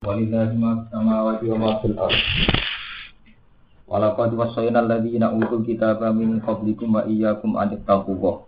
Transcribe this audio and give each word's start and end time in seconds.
Walillahi 0.00 0.56
ma 0.56 0.88
samawati 0.88 1.44
wa 1.52 1.56
ma 1.60 1.70
fil 1.84 1.92
ardh. 1.92 2.24
Walaqad 3.84 4.32
wassayna 4.32 4.80
alladziina 4.80 5.28
utul 5.28 5.60
kitaba 5.60 6.08
min 6.08 6.40
qablikum 6.40 6.96
wa 6.96 7.04
iyyakum 7.04 7.60
an 7.60 7.76
tattaqullah. 7.76 8.40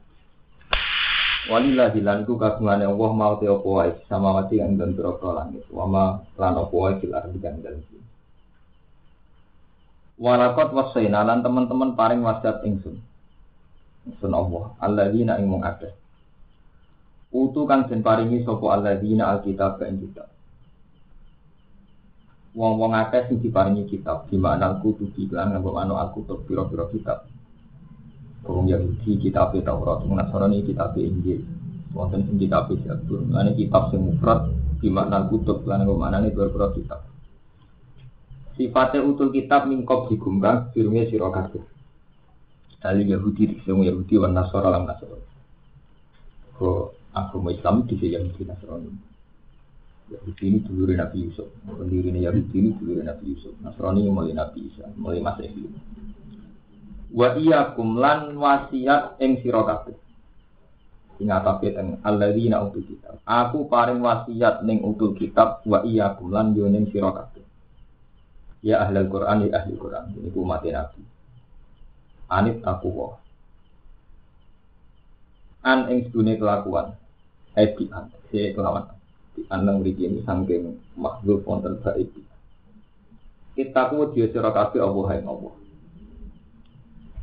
Walillahi 1.52 2.00
lan 2.00 2.24
iku 2.24 2.40
kagungane 2.40 2.88
Allah 2.88 3.10
mau 3.12 3.36
te 3.36 3.52
apa 3.52 3.68
wae 3.68 3.92
samawati 4.08 4.64
kang 4.64 4.80
den 4.80 4.96
pira 4.96 5.12
langit 5.12 5.68
wa 5.68 5.84
ma 5.84 6.04
lan 6.40 6.56
apa 6.56 6.72
wae 6.72 6.96
fil 7.04 7.12
ardh 7.12 7.36
kang 7.36 7.60
bumi. 7.60 8.00
Walaqad 10.24 10.72
wassayna 10.72 11.20
lan 11.20 11.44
teman-teman 11.44 11.92
paring 11.92 12.24
wasiat 12.24 12.64
ingsun. 12.64 12.96
Ingsun 14.08 14.32
Allah, 14.32 14.72
alladzina 14.80 15.36
ing 15.36 15.52
mung 15.52 15.68
akeh. 15.68 15.92
Utu 17.28 17.68
kang 17.68 17.92
den 17.92 18.00
paringi 18.00 18.40
sapa 18.40 18.72
alladzina 18.72 19.36
alkitab 19.36 19.76
ing 19.84 20.00
kitab. 20.00 20.32
Wong-wong 22.52 22.92
akeh 22.92 23.32
sing 23.32 23.40
diparingi 23.40 23.88
kitab 23.88 24.28
di 24.28 24.36
mana 24.36 24.76
kudu 24.84 25.08
lan 25.32 25.56
nganggo 25.56 25.72
anu 25.80 25.96
aku 25.96 26.24
tok 26.28 26.44
pira-pira 26.44 26.84
kitab. 26.92 27.24
Wong 28.44 28.68
Yahudi 28.68 29.22
kitab 29.22 29.54
Taurat, 29.54 30.04
wong 30.04 30.18
Nasrani 30.18 30.66
kitab 30.66 30.92
Injil. 30.98 31.46
Wonten 31.92 32.24
sing 32.28 32.36
kitab 32.40 32.72
Zabur, 32.72 33.24
ane 33.36 33.52
kitab 33.56 33.92
sing 33.92 34.04
mufrad 34.04 34.52
di 34.82 34.88
makna 34.92 35.28
kutub 35.28 35.64
lan 35.64 35.84
nganggo 35.84 35.96
manane 35.96 36.28
pira-pira 36.28 36.68
kitab. 36.76 37.00
Sifatnya 38.52 39.00
utul 39.00 39.32
kitab 39.32 39.64
mingkop 39.64 40.12
digunggang 40.12 40.68
firmnya 40.76 41.08
sira 41.08 41.32
kabeh. 41.32 41.64
Ali 42.84 43.08
Yahudi 43.08 43.64
sing 43.64 43.80
Yahudi 43.80 44.20
wan 44.20 44.36
Nasara 44.36 44.68
lan 44.68 44.84
Nasrani. 44.84 45.24
Ko 46.52 46.92
agama 47.16 47.48
Islam 47.48 47.88
di 47.88 47.96
Yahudi 47.96 48.44
Nasrani. 48.44 49.11
Yahudi 50.12 50.44
ini 50.44 50.58
dulu 50.60 50.92
Nabi 50.92 51.24
Yusuf, 51.24 51.48
pendiri 51.64 52.12
Yahudi 52.12 52.52
ini 52.52 52.70
dulu 52.76 53.00
Nabi 53.00 53.24
Yusuf, 53.32 53.56
Nasrani 53.64 54.04
mulai 54.12 54.36
Nabi 54.36 54.68
Isa, 54.68 54.84
mulai 55.00 55.24
Masehi. 55.24 55.64
Wa 57.12 57.36
iya 57.36 57.72
kumlan 57.76 58.36
wasiat 58.36 59.20
ing 59.20 59.40
sira. 59.40 59.84
Sing 61.20 61.28
atape 61.28 61.76
teng 61.76 62.00
alladzina 62.00 62.64
utul 62.64 62.88
kitab. 62.88 63.20
Aku 63.28 63.68
paring 63.68 64.00
wasiat 64.00 64.64
ning 64.64 64.80
utul 64.80 65.12
kitab 65.16 65.60
wa 65.68 65.84
iya 65.84 66.16
kumlan 66.16 66.56
yo 66.56 66.68
ning 66.68 66.88
sira 66.88 67.12
kabeh. 67.12 67.44
Ya 68.64 68.80
ahli 68.80 69.04
Quran 69.08 69.48
ya 69.48 69.60
ahli 69.60 69.74
Quran. 69.76 70.04
Ini 70.16 70.28
umat 70.36 70.64
Nabi. 70.64 71.02
Anit 72.32 72.56
aku 72.64 72.88
wa. 72.88 73.20
An 75.68 75.92
ing 75.92 76.08
sedune 76.08 76.40
kelakuan. 76.40 76.96
Edian, 77.52 78.08
si 78.32 78.56
kelawan 78.56 78.88
di 78.88 79.01
anang 79.48 79.80
mriki 79.80 80.04
ini 80.04 80.20
saking 80.24 80.76
makhluk 80.96 81.44
wonten 81.48 81.80
baik. 81.80 82.12
Kita 83.52 83.92
ku 83.92 84.08
dia 84.12 84.28
sira 84.32 84.52
kabeh 84.52 84.80
Allah 84.80 85.08
ing 85.20 85.26
Allah. 85.28 85.54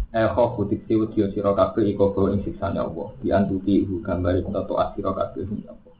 Eh 0.09 0.25
kok 0.25 0.57
butik 0.57 0.85
siwu 0.89 1.09
dia 1.13 1.29
sira 1.33 1.53
kabeh 1.53 1.85
iku 1.89 2.13
bawa 2.13 2.33
ing 2.33 2.41
siksane 2.45 2.81
Allah. 2.81 3.13
Di 3.21 3.29
antuti 3.33 3.85
hu 3.85 4.01
gambare 4.01 4.41
tato 4.45 4.77
asira 4.77 5.13
kabeh 5.13 5.45
ing 5.45 5.65
Allah. 5.69 5.95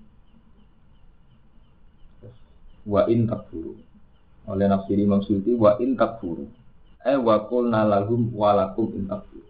Wa 2.89 3.01
in 3.09 3.29
takfuru. 3.29 3.73
Oleh 4.49 4.65
nafsiri 4.65 5.05
Imam 5.05 5.21
Suyuti 5.21 5.53
wa 5.53 5.77
in 5.77 5.93
takfuru. 5.93 6.45
Eh 7.05 7.17
wa 7.17 7.45
qulna 7.45 7.85
lahum 7.85 8.33
wa 8.33 8.53
lakum 8.57 8.93
in 8.97 9.05
takfuru. 9.05 9.45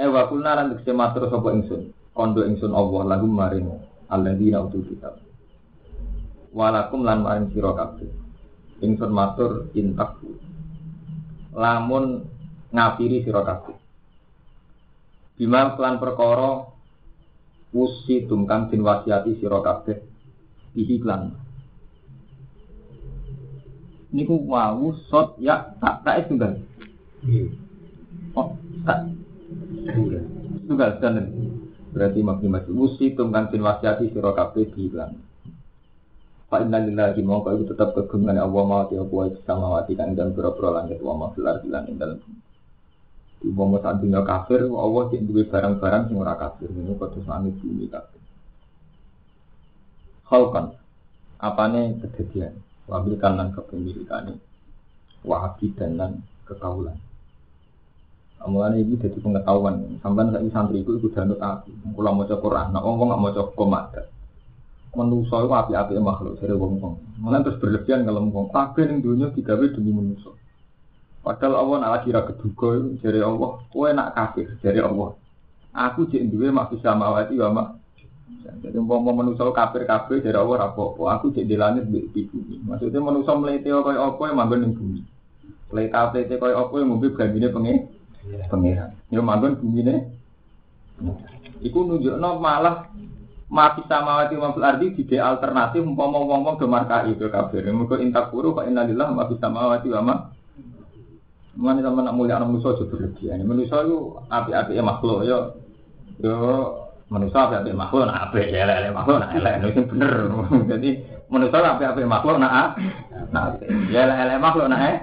Eh 0.00 0.08
wa 0.08 0.28
qulna 0.28 0.56
lan 0.56 0.72
tekse 0.76 0.92
matur 0.96 1.28
sapa 1.28 1.48
ingsun. 1.52 1.92
Kondo 2.16 2.44
ingsun 2.44 2.72
Allah 2.72 3.16
lahum 3.16 3.32
maring 3.36 3.68
alladzina 4.08 4.62
utul 4.62 4.86
kitab 4.86 5.25
walakum 6.56 7.04
lan 7.04 7.20
maring 7.20 7.52
sira 7.52 7.76
kabeh. 7.76 8.08
Ingsun 8.80 9.12
matur 9.12 9.68
intaku. 9.76 10.40
Lamun 11.52 12.24
ngafiri 12.72 13.20
sira 13.20 13.44
kabeh. 13.44 13.76
Bima 15.36 15.76
lan 15.76 16.00
perkara 16.00 16.64
usi 17.76 18.24
tungkang 18.24 18.72
din 18.72 18.80
wasiati 18.80 19.36
sira 19.36 19.60
kabeh. 19.60 20.00
Ihiklan 20.72 21.36
niku 24.16 24.40
wau 24.48 24.96
sot 25.12 25.36
ya 25.36 25.76
tak 25.76 26.00
tak 26.08 26.24
tunggal. 26.32 26.56
Oh 28.32 28.56
tak. 28.88 29.12
Tunggal. 29.92 30.24
Tunggal 30.66 30.90
berarti 31.96 32.20
maksimal 32.20 32.60
usi 32.76 33.16
tungkang 33.16 33.48
din 33.48 33.64
wasiati 33.64 34.12
sira 34.12 34.36
kabeh 34.36 34.68
ihiklan 34.72 35.25
Fa 36.46 36.62
inna 36.62 36.78
lillahi 36.78 37.26
mongko 37.26 37.58
itu 37.58 37.74
tetap 37.74 37.90
kegungan 37.98 38.38
Allah 38.38 38.62
ma 38.62 38.86
ti 38.86 38.94
apa 38.94 39.34
sama 39.42 39.82
wati 39.82 39.98
kang 39.98 40.14
dan 40.14 40.30
pira-pira 40.30 40.78
langit 40.78 41.02
wa 41.02 41.18
ma 41.18 41.26
filar 41.34 41.58
bilan 41.58 41.90
ing 41.90 41.98
dalem. 41.98 42.22
Di 43.42 43.50
bomo 43.50 43.82
saat 43.82 43.98
dunia 43.98 44.22
kafir 44.22 44.62
Allah 44.62 45.02
cek 45.10 45.26
duwe 45.26 45.42
barang-barang 45.50 46.02
sing 46.06 46.16
ora 46.16 46.38
kafir 46.38 46.70
niku 46.70 46.94
kados 47.02 47.26
langit 47.26 47.58
bumi 47.58 47.90
kafir. 47.90 48.22
Khalqan 50.30 50.66
apane 51.42 51.98
kejadian 52.06 52.62
wabil 52.86 53.18
kanan 53.18 53.50
kepemilikane 53.50 54.38
wa 55.26 55.50
dan 55.58 55.90
lan 55.98 56.12
kekaulan. 56.46 56.94
Amulan 58.38 58.78
ini 58.78 58.94
jadi 58.94 59.18
pengetahuan. 59.18 59.98
Sampai 59.98 60.30
saya 60.30 60.46
santri 60.54 60.86
itu 60.86 60.94
ikut 60.94 61.10
danut 61.10 61.42
aku. 61.42 61.74
Mau 61.90 62.22
cek 62.22 62.38
Quran, 62.38 62.70
nah 62.70 62.78
orang 62.78 63.10
nggak 63.10 63.18
mau 63.18 63.34
cek 63.34 63.46
komat 63.58 63.84
manusia 64.96 65.36
itu 65.44 65.52
api-api 65.52 66.00
makhluk 66.00 66.40
dari 66.40 66.56
wong 66.56 66.80
wong. 66.80 66.94
Malah 67.20 67.44
terus 67.44 67.60
berlebihan 67.60 68.08
kalau 68.08 68.24
ngomong 68.24 68.48
kabeh 68.48 68.88
ning 68.88 69.04
dunia 69.04 69.28
digawe 69.36 69.64
demi 69.68 69.92
manusia. 69.92 70.32
Padahal 71.20 71.60
Allah 71.60 71.76
nak 71.82 71.92
lagi 72.00 72.08
ra 72.14 72.22
keduga 72.24 72.86
dari 73.02 73.20
Allah, 73.20 73.60
kowe 73.68 73.88
nak 73.92 74.14
kafir 74.14 74.56
dari 74.62 74.80
Allah. 74.80 75.12
Aku 75.76 76.08
cek 76.08 76.22
duwe 76.32 76.48
mak 76.48 76.72
bisa 76.72 76.96
mawati 76.96 77.36
wa 77.36 77.50
mak. 77.52 77.68
Jadi 78.62 78.78
umpama 78.78 79.12
manusia 79.12 79.44
kafir 79.52 79.84
kafir 79.84 80.24
dari 80.24 80.38
Allah 80.38 80.72
apa 80.72 80.82
Aku 81.18 81.34
cek 81.34 81.44
di 81.44 81.58
langit 81.58 81.90
di 81.90 82.22
bumi. 82.24 82.62
Maksudnya 82.64 83.02
manusia 83.02 83.36
melete 83.36 83.68
kaya 83.68 84.00
apa 84.00 84.22
yang 84.24 84.38
manggon 84.40 84.60
ning 84.64 84.72
bumi. 84.72 85.00
Leta 85.74 86.08
plete 86.14 86.38
kaya 86.38 86.54
apa 86.56 86.74
yang 86.78 86.94
ngombe 86.94 87.10
gambine 87.12 87.50
pengen 87.50 87.76
pengiran. 88.48 88.90
Yo 89.12 89.20
manggon 89.20 89.58
bumine. 89.58 90.14
Iku 91.60 91.78
nunjukno 91.84 92.38
malah 92.38 92.86
mati 93.46 93.82
samawati 93.86 94.34
wa 94.34 94.50
fil 94.50 94.66
ardi 94.66 94.86
di 94.98 95.16
alternatif 95.16 95.86
umpama 95.86 96.18
wong-wong 96.18 96.58
do 96.58 96.66
markai 96.66 97.14
ke 97.14 97.30
kafir. 97.30 97.62
Muga 97.70 98.02
intak 98.02 98.34
puru 98.34 98.50
fa 98.54 98.66
innalillah 98.66 99.14
ma 99.14 99.30
fis 99.30 99.38
samawati 99.38 99.88
wa 99.94 100.02
ma 100.02 100.16
Mana 101.56 101.80
sama 101.80 102.04
nak 102.04 102.12
mulia 102.12 102.36
anak 102.36 102.52
manusia 102.52 102.76
juga 102.76 103.00
berlebihan. 103.00 103.40
Manusia 103.48 103.80
itu 103.80 104.12
api-api 104.28 104.76
makhluk 104.76 105.24
yo 105.24 105.56
yo 106.20 106.36
manusia 107.08 107.48
api-api 107.48 107.72
makhluk 107.72 108.04
nak 108.04 108.28
api 108.28 108.52
ya 108.52 108.68
lele 108.68 108.92
makhluk 108.92 109.24
nak 109.24 109.32
lele 109.32 109.72
itu 109.72 109.82
bener. 109.88 110.12
Jadi 110.76 110.90
manusia 111.32 111.56
api-api 111.64 112.04
makhluk 112.04 112.36
nak 112.36 112.76
nak 113.32 113.64
ya 113.88 114.04
lele 114.04 114.36
makhluk 114.36 114.68
nak 114.68 114.80
eh. 114.84 114.96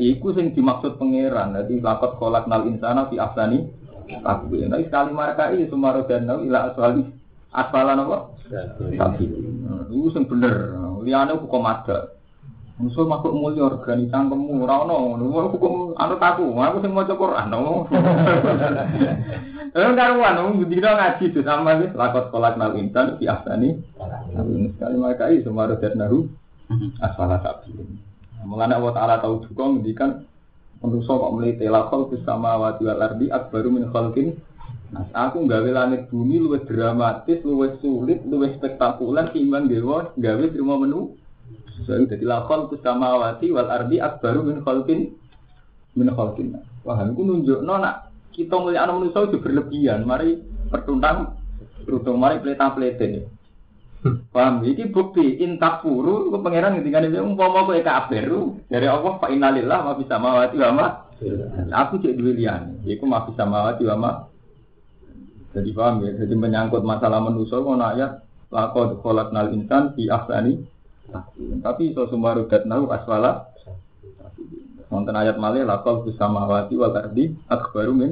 Iku 0.00 0.32
sing 0.32 0.56
dimaksud 0.56 0.96
pangeran. 0.96 1.52
Jadi 1.52 1.84
lakot 1.84 2.16
kolak 2.16 2.48
nal 2.48 2.64
insana 2.64 3.12
fi 3.12 3.20
afsani 3.20 3.60
aku. 4.24 4.56
Nah 4.56 4.80
sekali 4.80 5.12
markai 5.12 5.68
sumaro 5.68 6.08
dan 6.08 6.32
ila 6.32 6.72
aswali 6.72 7.21
asfalan 7.52 8.02
apa? 8.04 8.18
Sapi. 8.96 9.24
Iku 9.92 10.08
sing 10.12 10.24
bener. 10.28 10.76
Liyane 11.04 11.36
hukum 11.36 11.64
ada. 11.64 12.16
Musuh 12.80 13.04
makhluk 13.04 13.36
mulia 13.36 13.68
organi 13.68 14.08
cangkemmu 14.08 14.64
ora 14.64 14.84
ono. 14.84 15.16
Hukum 15.52 15.92
anu 15.96 16.14
taku. 16.16 16.50
Aku 16.56 16.80
sing 16.80 16.92
maca 16.92 17.14
Quran. 17.14 17.52
Eh 19.72 19.88
karuan 19.96 20.36
wong 20.36 20.68
dina 20.68 20.92
ngaji 20.92 21.32
tuh 21.32 21.40
sama 21.48 21.80
wis 21.80 21.96
lakot 21.96 22.28
kolak 22.28 22.60
nal 22.60 22.76
insan 22.76 23.16
di 23.16 23.24
asani. 23.24 23.80
Sekali 24.76 24.96
mereka 25.00 25.32
itu 25.32 25.48
sumaro 25.48 25.80
dan 25.80 25.96
nahu 25.96 26.28
asfala 27.00 27.40
sapi. 27.40 27.72
Mulane 28.44 28.76
Allah 28.76 28.92
Ta'ala 28.92 29.16
tahu 29.24 29.48
juga 29.48 29.72
ngendikan 29.72 30.28
manusia 30.84 31.16
kok 31.16 31.32
melite 31.32 31.64
lakol 31.72 32.10
bersama 32.10 32.60
wati 32.60 32.84
wal 32.84 33.00
ardi 33.00 33.32
akbaru 33.32 33.72
min 33.72 33.88
khalqin 33.88 34.36
Nah, 34.92 35.08
aku 35.16 35.48
gawe 35.48 35.70
langit 35.72 36.12
bumi 36.12 36.36
luwih 36.36 36.68
dramatis, 36.68 37.40
luwih 37.48 37.80
sulit, 37.80 38.20
luwih 38.28 38.52
spektakuler 38.60 39.32
timbang 39.32 39.64
dewa 39.64 40.12
gawe 40.20 40.44
terima 40.52 40.76
menu. 40.76 41.16
So, 41.88 41.96
jadi 41.96 42.20
lakon 42.28 42.68
samawati 42.68 43.48
wal 43.56 43.72
ardi 43.72 43.96
akbaru 43.96 44.44
min 44.44 44.60
khalqin 44.60 45.16
min 45.96 46.08
khalqin. 46.12 46.60
Wah, 46.84 47.00
aku 47.00 47.24
nunjuk 47.24 47.64
no 47.64 47.80
nak 47.80 48.12
kita 48.36 48.52
melihat 48.60 48.84
anak 48.84 48.96
manusia 49.00 49.24
itu 49.24 49.38
berlebihan. 49.40 50.04
Mari 50.04 50.36
pertuntang, 50.68 51.40
beruntung 51.88 52.20
mari 52.20 52.44
pelita 52.44 52.76
pelete. 52.76 53.32
Paham? 54.34 54.66
Ini 54.66 54.90
bukti 54.90 55.38
intak 55.46 55.86
puru, 55.86 56.34
ke 56.34 56.38
pangeran 56.42 56.82
ketika 56.82 57.06
dia 57.06 57.22
umpama 57.22 57.62
aku 57.62 57.78
eka 57.78 58.02
aberu 58.02 58.58
dari 58.66 58.90
Allah 58.90 59.14
Pak 59.14 59.30
Innalillah 59.30 59.78
ma 59.86 59.92
bisa 59.94 60.18
mawati 60.18 60.58
wa 60.58 60.70
ma. 60.74 60.86
Aku 61.70 62.02
cek 62.02 62.18
dua 62.18 62.34
lian, 62.34 62.82
Iku 62.82 63.06
ma 63.06 63.22
bisa 63.22 63.46
mawati 63.46 63.86
wa 63.86 63.96
ma. 63.96 64.10
Jadi 65.52 65.70
paham 65.76 66.00
ya, 66.08 66.16
jadi 66.16 66.32
menyangkut 66.32 66.80
masalah 66.80 67.20
manusia, 67.20 67.60
mau 67.60 67.76
ayat 67.76 68.24
kolak 69.04 69.32
nal 69.32 69.52
insan 69.52 69.92
di 69.96 70.08
ahsani 70.08 70.64
Tapi 71.60 71.92
iso 71.92 72.08
semua 72.08 72.32
rudat 72.36 72.64
nahu 72.64 72.88
aswala. 72.88 73.52
Wonten 74.88 75.16
ayat 75.16 75.36
malih 75.36 75.64
lakal 75.64 76.04
samawati 76.08 76.76
wal 76.76 76.96
ardi 76.96 77.36
akbaru 77.48 77.92
min 77.92 78.10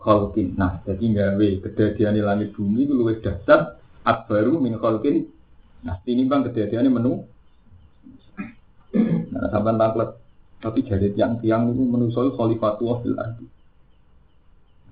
khalqin. 0.00 0.56
Nah, 0.56 0.80
jadi 0.84 1.04
gawe 1.12 1.48
kedadian 1.64 2.16
di 2.16 2.22
langit 2.24 2.56
bumi 2.56 2.88
itu 2.88 2.92
luwih 2.96 3.20
dahsyat 3.20 3.80
akbaru 4.04 4.60
min 4.60 4.76
khalqin. 4.80 5.28
Nah, 5.84 5.96
ini 6.08 6.28
bang 6.28 6.44
kedadian 6.44 6.88
menu. 6.92 7.24
Nah, 9.32 9.48
sampai 9.48 9.76
taklet. 9.76 10.10
Tapi 10.60 10.78
jadi 10.84 11.08
tiang-tiang 11.16 11.72
itu 11.72 11.82
menusoi 11.88 12.36
khalifatullah 12.36 12.96
fil 13.00 13.16
ardi. 13.16 13.48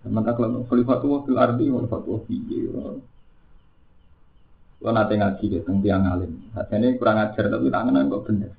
Sampai 0.03 0.23
taklet 0.23 0.51
khalifatullah 0.71 1.21
fil 1.27 1.39
ardi, 1.39 1.65
khalifatullah 1.69 2.21
fil 2.27 3.03
Lo 4.79 4.95
nanti 4.95 5.19
ngaji 5.19 5.45
gitu, 5.51 5.67
tentang 5.67 5.83
tiang 5.83 6.07
alim. 6.07 6.33
Ini 6.55 7.03
kurang 7.03 7.19
ajar 7.19 7.51
tapi 7.51 7.67
tangan 7.67 8.07
kok 8.07 8.25
bener. 8.31 8.51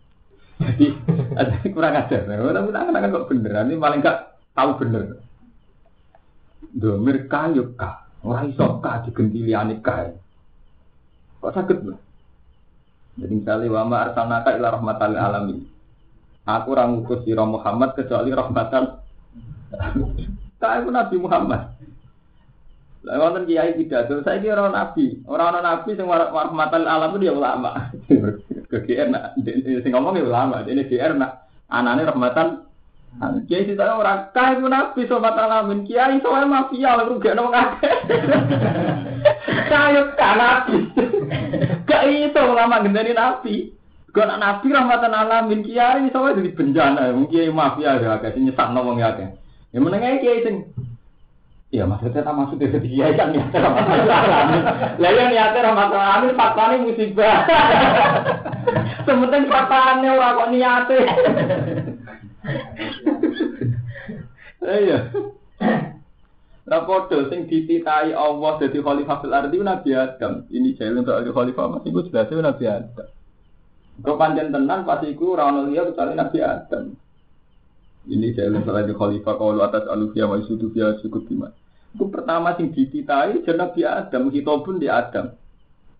Jadi 0.59 0.85
kurang 1.75 1.95
ajar, 1.95 2.21
tapi 2.27 2.71
tangan 2.75 3.07
kok 3.07 3.27
bener. 3.31 3.51
Ini 3.63 3.75
paling 3.79 3.99
gak 4.03 4.17
tahu 4.51 4.71
bener. 4.83 5.03
Domir 6.75 7.25
kayu 7.31 7.71
kah, 7.79 8.03
orang 8.21 8.51
iso 8.51 8.83
kah 8.83 8.99
digentiliane 9.07 9.79
kah. 9.79 10.11
Kok 11.39 11.55
sakit 11.55 11.77
loh? 11.87 11.99
Jadi 13.19 13.33
misalnya 13.39 13.67
wama 13.71 13.95
arsalnaka 14.11 14.59
ila 14.59 14.75
rahmatan 14.75 15.11
alamin. 15.15 15.59
Aku 16.47 16.75
orang 16.75 17.03
utus 17.03 17.23
sira 17.23 17.43
Muhammad 17.47 17.95
kecuali 17.95 18.31
rahmatan. 18.31 18.83
Tak 20.59 20.83
aku 20.83 20.89
Nabi 20.91 21.15
Muhammad. 21.17 21.61
Lah 22.99 23.15
wonten 23.15 23.47
kiai 23.47 23.79
saya 23.87 24.43
kira 24.43 24.59
orang 24.59 24.75
nabi, 24.75 25.23
orang 25.23 25.55
orang 25.55 25.63
nabi 25.63 25.95
sing 25.95 26.03
rahmatan 26.03 26.83
alam 26.83 27.15
itu 27.15 27.23
dia 27.23 27.31
ulama. 27.31 27.95
Ke 28.69 29.07
nak 29.07 29.39
sing 29.39 29.91
ngomong 29.95 30.19
ya 30.19 30.27
ulama, 30.27 30.67
ini 30.67 30.83
GR 30.83 31.15
nak 31.15 31.47
anane 31.71 32.03
rahmatan 32.03 32.69
Kiai 33.49 33.65
itu 33.65 33.73
orang 33.81 34.29
kaya 34.31 34.61
itu 34.61 34.69
nabi 34.69 35.01
sobat 35.09 35.33
alamin, 35.33 35.81
kiai 35.83 36.21
soalnya 36.21 36.45
mafia 36.45 36.93
lalu 36.93 37.17
gak 37.25 37.35
nong 37.35 37.51
akeh. 37.51 37.95
Kaya 39.65 40.13
kan 40.13 40.37
nabi, 40.37 40.77
gak 41.89 42.03
itu 42.05 42.41
ulama 42.45 42.85
gendani 42.85 43.11
nabi. 43.17 43.73
Gak 44.13 44.29
nabi 44.29 44.67
rahmatan 44.69 45.13
alamin, 45.17 45.65
kiai 45.65 46.05
soalnya 46.13 46.37
jadi 46.37 46.51
bencana, 46.53 47.01
mungkin 47.17 47.49
mafia 47.57 47.97
ya 47.97 48.21
kayak 48.21 48.37
nyesat 48.37 48.67
ngomong 48.77 49.01
ya 49.01 49.17
kayak. 49.17 49.33
Yang 49.69 49.83
menengah 49.85 50.17
kiai 50.21 50.41
sing 50.41 50.55
Iya 51.69 51.85
maksudnya 51.85 52.25
tak 52.25 52.33
masuk 52.33 52.57
dari 52.57 52.81
dia 52.81 53.13
kan 53.13 53.29
ya 53.29 53.45
alamin. 53.53 54.61
Lah 54.97 55.11
yang 55.13 55.29
niatnya 55.29 55.65
rahmatan 55.69 56.01
alamin 56.01 56.33
faktanya 56.33 56.81
musibah. 56.81 57.45
Sementing 59.05 59.45
faktanya 59.45 60.09
orang 60.17 60.33
kok 60.33 60.49
niatnya. 60.49 61.01
Iya. 64.65 64.99
Rapodo 66.65 67.29
sing 67.29 67.45
dititai 67.45 68.17
Allah 68.17 68.57
jadi 68.57 68.81
khalifah 68.81 69.17
fil 69.21 69.33
ardi 69.37 69.57
Nabi 69.61 69.89
Adam. 69.93 70.49
Ini 70.49 70.73
jalan 70.73 71.05
untuk 71.05 71.21
ada 71.21 71.29
khalifah 71.29 71.65
masih 71.69 71.89
gue 71.93 72.03
jelas 72.09 72.33
Nabi 72.33 72.65
Adam. 72.65 73.09
Kau 74.01 74.17
panjang 74.17 74.49
tenan 74.49 74.89
pasti 74.89 75.13
gue 75.13 75.29
orang 75.29 75.69
liya 75.69 75.85
kecuali 75.85 76.17
Nabi 76.17 76.39
Adam. 76.41 76.97
Ini 78.09 78.33
jalan 78.33 78.65
untuk 78.65 78.73
ada 78.73 78.89
khalifah 78.89 79.33
kalau 79.37 79.61
atas 79.61 79.85
alufia 79.85 80.25
wa 80.25 80.41
isudu 80.41 80.73
via 80.73 80.97
sukut 80.97 81.29
iman. 81.29 81.53
Itu 81.93 82.09
pertama 82.09 82.57
sing 82.57 82.73
dititai 82.73 83.45
jadi 83.45 83.53
Nabi 83.53 83.81
Adam. 83.85 84.33
Kita 84.33 84.53
pun 84.65 84.81
di 84.81 84.89
Adam. 84.89 85.29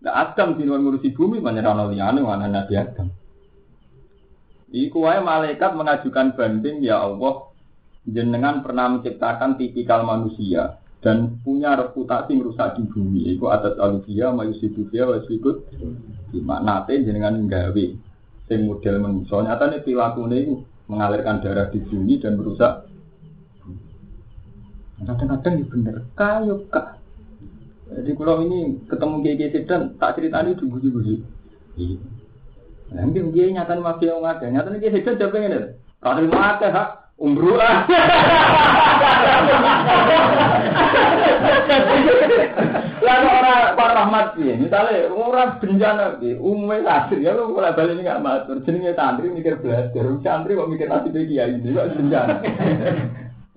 Nah 0.02 0.12
Adam 0.18 0.58
di 0.58 0.66
ngurusi 0.66 1.14
bumi 1.14 1.38
banyak 1.38 1.62
orang 1.62 1.94
liya 1.94 2.10
mana 2.18 2.50
Nabi 2.50 2.74
Adam. 2.74 3.14
Iku 4.70 5.02
wae 5.02 5.18
malaikat 5.22 5.74
mengajukan 5.74 6.34
banding 6.38 6.82
ya 6.82 7.02
Allah 7.02 7.50
jenengan 8.06 8.62
pernah 8.62 8.86
menciptakan 8.90 9.58
tipikal 9.58 10.06
manusia 10.06 10.78
dan 11.02 11.42
punya 11.42 11.74
reputasi 11.74 12.38
merusak 12.38 12.78
di 12.78 12.86
bumi. 12.86 13.34
Iku 13.34 13.50
atas 13.50 13.78
alufia 13.78 14.30
mayusibufia 14.30 15.06
wasikut 15.10 15.66
gimana 16.30 16.86
jenengan 16.86 17.38
nggawe 17.46 17.86
sing 18.46 18.66
model 18.66 18.96
manusia 18.98 19.42
nyata 19.42 19.78
perilaku 19.82 20.26
ini 20.30 20.69
mengalirkan 20.90 21.38
darah 21.38 21.70
di 21.70 21.78
bumi 21.86 22.18
dan 22.18 22.34
merusak 22.34 22.90
kadang-kadang 25.00 25.54
ini 25.56 25.64
bener. 25.64 25.96
Kayu 26.12 26.68
kak. 26.68 27.00
Jadi 27.90 28.10
kalau 28.14 28.44
ini 28.44 28.78
ketemu 28.86 29.16
kiai 29.24 29.64
dan 29.66 29.96
tak 29.96 30.14
ceritani 30.18 30.54
itu 30.54 30.68
buji-buji 30.68 31.14
Nah, 32.90 33.06
mungkin 33.06 33.30
dia 33.30 33.46
nyata 33.54 33.78
nih 33.78 33.86
mafia 33.86 34.18
yang 34.18 34.26
ada, 34.26 34.46
nyata 34.50 34.68
nih 34.74 34.82
dia 34.82 34.90
sedang 34.98 35.16
jawab 35.22 35.38
ini. 35.38 35.78
Kalau 36.02 36.26
mau 36.26 36.42
ada 36.42 36.68
hak 36.74 36.88
umroh 37.22 37.54
lah. 37.60 37.86
Lalu 43.00 43.28
orang 43.30 43.62
para 43.78 43.89
rahmat 44.00 44.26
sih, 44.40 44.56
misalnya 44.56 45.12
orang 45.12 45.60
bencana 45.60 46.16
sih, 46.16 46.32
umumnya 46.40 46.80
santri 46.88 47.20
ya 47.20 47.36
mulai 47.36 47.76
balik 47.76 48.00
nggak 48.00 48.22
matur, 48.24 48.56
jenenge 48.64 48.96
santri 48.96 49.28
mikir 49.28 49.60
belajar, 49.60 50.04
santri 50.24 50.56
kok 50.56 50.70
mikir 50.72 50.88
nasib 50.88 51.12
kiai 51.12 51.60
ini, 51.60 51.76
kok 51.76 51.88
bencana. 52.00 52.34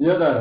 Iya 0.01 0.13
toh. 0.19 0.37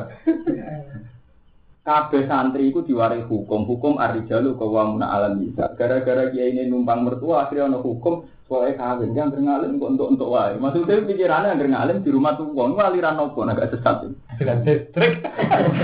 Kabeh 1.82 2.24
santri 2.26 2.72
itu 2.72 2.82
diwari 2.82 3.22
hukum, 3.30 3.68
hukum 3.68 4.02
arijalu 4.02 4.58
kawamuna 4.58 5.06
alam 5.06 5.38
bisa. 5.38 5.70
Gara-gara 5.78 6.32
kiai 6.34 6.50
ini 6.50 6.66
numpang 6.66 7.06
mertua, 7.06 7.46
akhirnya 7.46 7.70
ono 7.70 7.78
hukum 7.84 8.26
Soalnya 8.52 8.76
kawin 8.76 9.16
kan 9.16 9.32
ngalim 9.32 9.80
kok 9.80 9.96
untuk 9.96 10.12
untuk 10.12 10.28
wae. 10.28 10.60
Maksudnya 10.60 11.08
pikirannya 11.08 11.56
ngalim 11.56 12.04
di 12.04 12.12
rumah 12.12 12.36
tuh 12.36 12.52
wong 12.52 12.76
aliran 12.76 13.16
nopo 13.16 13.48
agak 13.48 13.72
sesat. 13.72 14.12
Dengan 14.38 14.64
trik. 14.64 15.12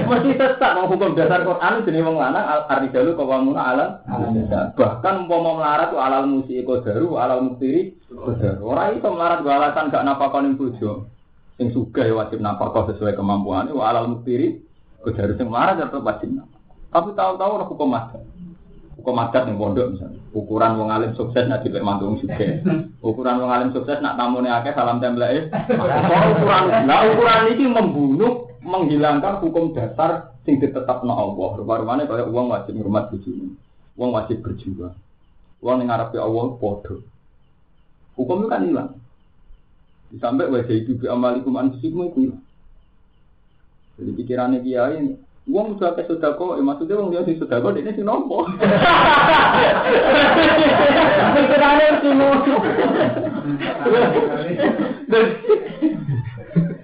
Mesti 0.08 0.30
sesat 0.36 0.72
mau 0.76 0.88
hukum 0.88 1.12
dasar 1.12 1.44
Quran 1.44 1.84
jenis 1.84 2.04
wong 2.04 2.16
lanang 2.16 2.44
al 2.44 2.60
arijalu 2.68 3.12
kawamuna 3.14 3.60
alam. 3.60 3.90
Bahkan 4.74 5.14
umpama 5.26 5.60
melarat 5.60 5.90
alal 5.92 6.24
musi 6.28 6.64
kodaru 6.64 7.20
alal 7.20 7.44
muktiri 7.44 7.96
kodaru. 8.08 8.62
Orang 8.64 8.96
itu 8.96 9.08
melarat 9.08 9.40
alasan 9.44 9.92
gak 9.92 10.04
napakonin 10.04 10.56
bojo. 10.56 11.10
Sing 11.58 11.74
suka 11.74 12.06
ya 12.06 12.14
wajib 12.14 12.38
napakah 12.38 12.88
sesuai 12.94 13.18
kemampuannya. 13.18 13.76
Wa 13.76 13.92
alal 13.92 14.16
muktiri 14.16 14.62
kodaru 15.04 15.36
sing 15.36 15.48
melarat 15.52 15.82
tetap 15.82 16.00
wajib 16.00 16.32
napakah. 16.32 16.74
Tapi 16.88 17.08
tahu-tahu 17.12 17.50
orang 17.52 17.68
hukum 17.68 17.92
adat. 17.92 18.22
Hukum 19.08 19.25
adat 19.25 19.49
yang 19.49 19.56
pondok 19.56 19.96
misalnya. 19.96 20.20
Ukuran 20.37 20.76
wong 20.76 20.93
alim 20.93 21.16
sukses 21.16 21.49
nak 21.49 21.64
dipek 21.64 21.81
mantu 21.81 22.12
wong 22.12 22.20
sugih. 22.20 22.60
Ukuran 23.00 23.40
wong 23.40 23.49
alim 23.49 23.72
sukses 23.72 24.05
nak 24.05 24.20
tamune 24.20 24.52
akeh 24.52 24.76
salam 24.76 25.00
template. 25.00 25.49
ukuran 26.37 26.85
nah 26.85 27.09
ukuran 27.09 27.49
ini 27.56 27.64
membunuh 27.73 28.52
menghilangkan 28.61 29.40
hukum 29.40 29.73
dasar 29.73 30.37
sing 30.44 30.61
ditetapno 30.61 31.09
Allah. 31.09 31.56
Rupa-rupane 31.56 32.04
kaya 32.04 32.28
wong 32.28 32.52
wajib 32.52 32.76
ngurmat 32.76 33.09
bojone. 33.09 33.56
Wong 33.97 34.12
wajib 34.12 34.44
berjuang. 34.44 34.92
Wong 35.64 35.75
ning 35.80 35.88
ngarepe 35.88 36.21
Allah 36.21 36.44
padha. 36.61 36.97
Hukum 38.12 38.44
kan 38.44 38.61
hilang. 38.61 38.92
Sampai 40.21 40.52
wajah 40.52 40.76
itu 40.76 41.00
bi 41.00 41.09
amalikum 41.09 41.56
anfusikum 41.56 42.12
itu. 42.12 42.37
Jadi 43.97 44.11
pikirannya 44.21 44.61
kiai 44.61 45.00
ini 45.00 45.16
Wong 45.49 45.81
sudah 45.81 45.97
ke 45.97 46.05
sodako, 46.05 46.61
eh, 46.61 46.64
maksudnya 46.64 47.00
wong 47.00 47.09
dia 47.09 47.25
di 47.25 47.40
sodako, 47.40 47.73
ini 47.73 47.97
si 47.97 48.05
nompo. 48.05 48.45
Pikirannya 51.33 52.05
si 52.05 52.11
nompo. 52.12 52.52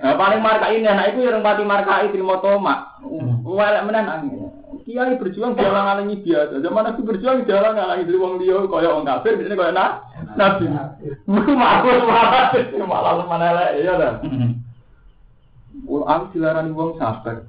Nah, 0.00 0.16
paling 0.16 0.40
marka 0.40 0.72
ini 0.72 0.88
anak 0.88 1.12
itu 1.12 1.28
yang 1.28 1.44
mati 1.44 1.64
markai 1.64 2.08
terima 2.08 2.40
toma. 2.40 3.00
Walek 3.44 3.84
menan 3.84 4.32
Kiai 4.84 5.16
berjuang 5.16 5.56
jalan 5.56 5.80
ngalangi 5.80 6.20
biasa. 6.20 6.60
Zaman 6.60 6.88
aku 6.92 7.08
berjuang 7.08 7.48
jalan 7.48 7.72
ngalangi 7.72 8.04
dari 8.04 8.20
wong 8.20 8.36
dia 8.36 8.60
kaya 8.68 8.92
wong 8.92 9.08
kafir, 9.08 9.40
ini 9.40 9.56
kaya 9.56 9.72
nak 9.72 10.04
nabi. 10.36 10.68
Malah 11.24 12.52
malah 12.84 12.84
malah 12.84 13.24
mana 13.24 13.48
lah, 13.56 13.68
iya 13.80 13.96
dah. 13.96 14.20
Aku 15.88 16.24
dilarani 16.36 16.76
wong 16.76 17.00
sabar. 17.00 17.48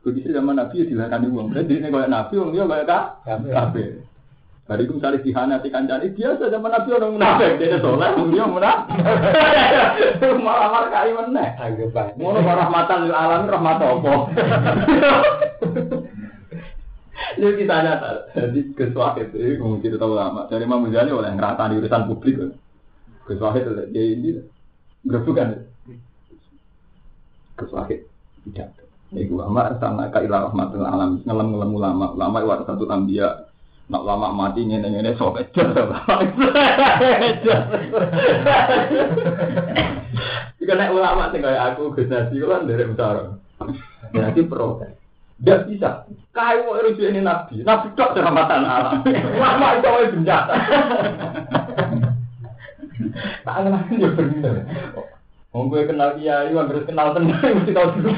Begitu 0.00 0.32
zaman 0.32 0.56
Nabi 0.56 0.80
ya 0.80 0.84
dilarani 0.88 1.26
uang. 1.28 1.46
Berarti 1.52 1.72
ini 1.76 1.92
kayak 1.92 2.08
Nabi, 2.08 2.34
uang 2.40 2.50
dia 2.56 2.64
kayak 2.64 2.86
kah? 2.88 3.04
Kafir. 3.28 3.92
Hari 4.70 4.86
itu 4.86 4.94
misalnya 4.94 5.18
dihanati 5.18 5.68
kancani 5.68 6.14
biasa 6.14 6.44
zaman 6.46 6.70
Nabi 6.70 6.88
orang 6.94 7.12
munafik, 7.18 7.58
dia 7.58 7.82
soleh, 7.82 8.10
uang 8.16 8.30
dia 8.30 8.46
munafik. 8.46 9.02
Malah 10.46 10.68
malah 10.70 10.88
kayak 10.94 11.12
mana? 11.18 11.44
Mau 12.16 12.30
nopo 12.30 12.50
rahmatan 12.54 12.98
lil 13.04 13.14
alam 13.14 13.50
rahmat 13.50 13.82
apa? 13.82 14.14
Ini 17.36 17.56
kita 17.56 17.76
nyata, 17.84 18.10
jadi 18.32 18.60
kesuah 18.74 19.12
itu, 19.20 19.36
mungkin 19.60 19.84
kita 19.84 20.00
tahu 20.00 20.16
lama. 20.16 20.48
Dari 20.48 20.64
Imam 20.64 20.88
Ghazali 20.88 21.12
oleh 21.12 21.30
ngerata 21.30 21.68
di 21.68 21.78
urusan 21.78 22.08
publik. 22.08 22.36
Kesuah 23.28 23.54
itu, 23.60 23.70
dia 23.92 24.02
ini 24.16 24.40
gerusukan. 25.04 25.68
Kesuah 27.60 27.86
tidak. 27.86 28.79
Iku 29.10 29.42
wa 29.42 29.50
ma 29.50 29.60
arsalna 29.70 30.06
ka 30.14 30.22
ila 30.22 30.46
rahmatil 30.46 30.86
alamin. 30.86 31.22
Ngelem-ngelem 31.26 31.70
ulama, 31.74 32.14
ulama 32.14 32.36
itu 32.42 32.64
satu 32.66 32.84
ambia. 32.86 33.50
Nak 33.90 34.06
lama 34.06 34.30
mati 34.30 34.62
ini 34.62 34.78
ini 34.78 35.10
sok 35.18 35.42
ejar. 35.42 35.74
Jika 40.62 40.72
naik 40.78 40.94
ulama 40.94 41.34
sih 41.34 41.42
kayak 41.42 41.74
aku 41.74 41.90
Gus 41.98 42.06
Nasi 42.06 42.38
kan 42.38 42.70
dari 42.70 42.86
besar. 42.86 43.34
Jadi 44.14 44.46
protes. 44.46 44.94
Tidak 45.42 45.66
bisa. 45.66 46.06
Kayu 46.30 46.70
mau 46.70 46.78
rujuk 46.78 47.02
ini 47.02 47.18
nabi. 47.18 47.66
Nabi 47.66 47.90
kok 47.98 48.14
seramatan 48.14 48.62
alam. 48.62 49.02
Lama 49.42 49.66
itu 49.74 49.88
mau 49.90 50.06
bencana. 50.06 50.54
Tak 53.42 53.56
kenal 53.64 53.82
dia 53.90 54.08
benar. 54.14 54.54
Wong 55.50 55.66
gue 55.66 55.82
kenal 55.82 56.14
kiai, 56.14 56.54
wong 56.54 56.70
harus 56.70 56.86
kenal 56.86 57.10
tenan 57.10 57.34
mesti 57.58 57.74
tahu 57.74 57.90
dulu. 57.98 58.10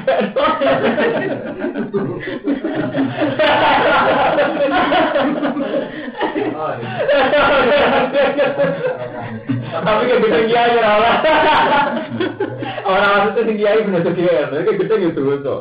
Tapi 9.72 10.02
gede 10.12 10.40
kiai 10.44 10.76
ora. 10.76 10.92
Orang 12.84 13.12
maksudnya 13.16 13.48
sing 13.48 13.56
kiai 13.56 13.80
bener 13.80 14.12
kiai, 14.12 14.44
tapi 14.52 14.76
gede 14.76 14.94
gitu 15.08 15.20
gitu. 15.32 15.56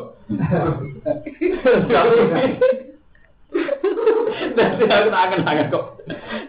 Nanti 4.52 4.84
aku 4.92 5.08
tak 5.08 5.24
akan 5.24 5.72
kok. 5.72 5.84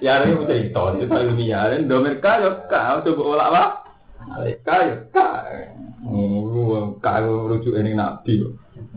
Ya 0.03 0.19
ini 0.19 0.35
mesti 0.35 0.67
itu, 0.67 0.83
itu 0.99 1.15
ilmiah. 1.15 1.71
Dan 1.71 1.87
domerka 1.87 2.43
ya 2.43 2.51
kau 2.67 2.99
coba 3.07 3.23
olah 3.23 3.47
apa? 3.55 3.63
Kau 4.63 4.85
kau 5.11 5.35
kau 6.99 7.27
rujuk 7.51 7.75
ini 7.75 7.91
nabi. 7.95 8.43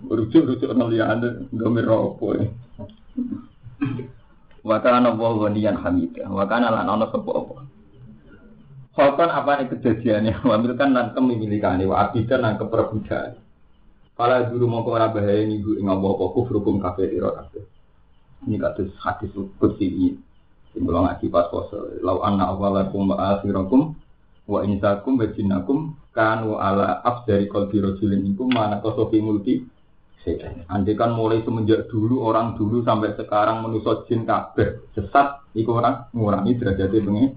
Rujuk 0.06 0.42
rujuk 0.46 0.70
nelian 0.72 1.22
domer 1.50 1.84
ropo. 1.86 2.34
Wakana 4.66 5.14
wa 5.14 5.30
ghaniyan 5.46 5.78
hamidah. 5.78 6.26
Wakana 6.26 6.74
lan 6.74 6.90
ana 6.90 7.06
sapa 7.10 7.30
apa. 7.30 7.56
Khoton 8.96 9.28
apa 9.28 9.50
nih 9.60 9.68
kejadiannya? 9.76 10.40
Wamilkan 10.42 10.90
nan 10.96 11.12
kemilikan 11.12 11.84
wa 11.84 12.08
abidan 12.08 12.42
nan 12.42 12.56
keperbudakan. 12.56 13.38
Kalau 14.16 14.48
dulu 14.48 14.64
mau 14.64 14.88
ora 14.88 15.12
bahaya 15.12 15.44
ini 15.44 15.60
gue 15.60 15.84
nggak 15.84 16.00
bawa 16.00 16.32
kok 16.32 16.48
hukum 16.48 16.80
kafe 16.80 17.12
di 17.12 17.20
kabeh. 17.20 17.64
Ini 18.48 18.56
kados 18.56 18.88
hadis 19.04 19.28
kursi 19.60 19.92
ini. 19.92 20.16
Simbol 20.72 21.04
ngaji 21.04 21.28
pas 21.28 21.52
poso. 21.52 21.92
Lau 22.00 22.24
anna 22.24 22.48
awalakum 22.48 23.12
wa 23.12 23.36
akhirakum 23.36 23.92
wa 24.46 24.62
insakum 24.62 25.18
wa 25.18 25.26
jinnakum 25.30 25.98
kanu 26.14 26.56
ala 26.56 27.02
afdari 27.02 27.50
qalbi 27.50 27.82
rajulin 27.82 28.22
ikum 28.30 28.50
mana 28.50 28.78
kosofi 28.78 29.18
multi 29.18 29.66
Andai 30.66 30.98
kan 30.98 31.14
mulai 31.14 31.38
semenjak 31.46 31.86
dulu 31.86 32.26
orang 32.26 32.58
dulu 32.58 32.82
sampai 32.82 33.14
sekarang 33.14 33.62
menusuk 33.62 34.10
jin 34.10 34.26
kabeh 34.26 34.90
sesat 34.90 35.46
iku 35.54 35.78
orang 35.78 36.10
ngurangi 36.10 36.58
derajatnya 36.58 37.06
pengen. 37.06 37.30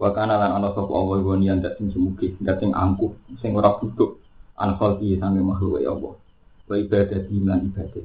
Wa 0.00 0.16
kana 0.16 0.40
lan 0.40 0.56
ana 0.56 0.72
sapa 0.72 0.88
Allah 0.88 1.20
gonian 1.20 1.60
dak 1.60 1.76
sing 1.76 1.92
semugi, 1.92 2.40
dak 2.40 2.64
sing 2.64 2.72
angkuh, 2.72 3.12
sing 3.44 3.52
ora 3.52 3.76
butuh 3.76 4.16
anfal 4.56 4.96
iki 4.96 5.20
sange 5.20 5.44
makhluk 5.44 5.84
ya 5.84 5.92
Allah. 5.92 6.16
Wa 6.64 6.74
ibadah 6.80 7.20
lan 7.28 7.60
ibadah. 7.68 8.04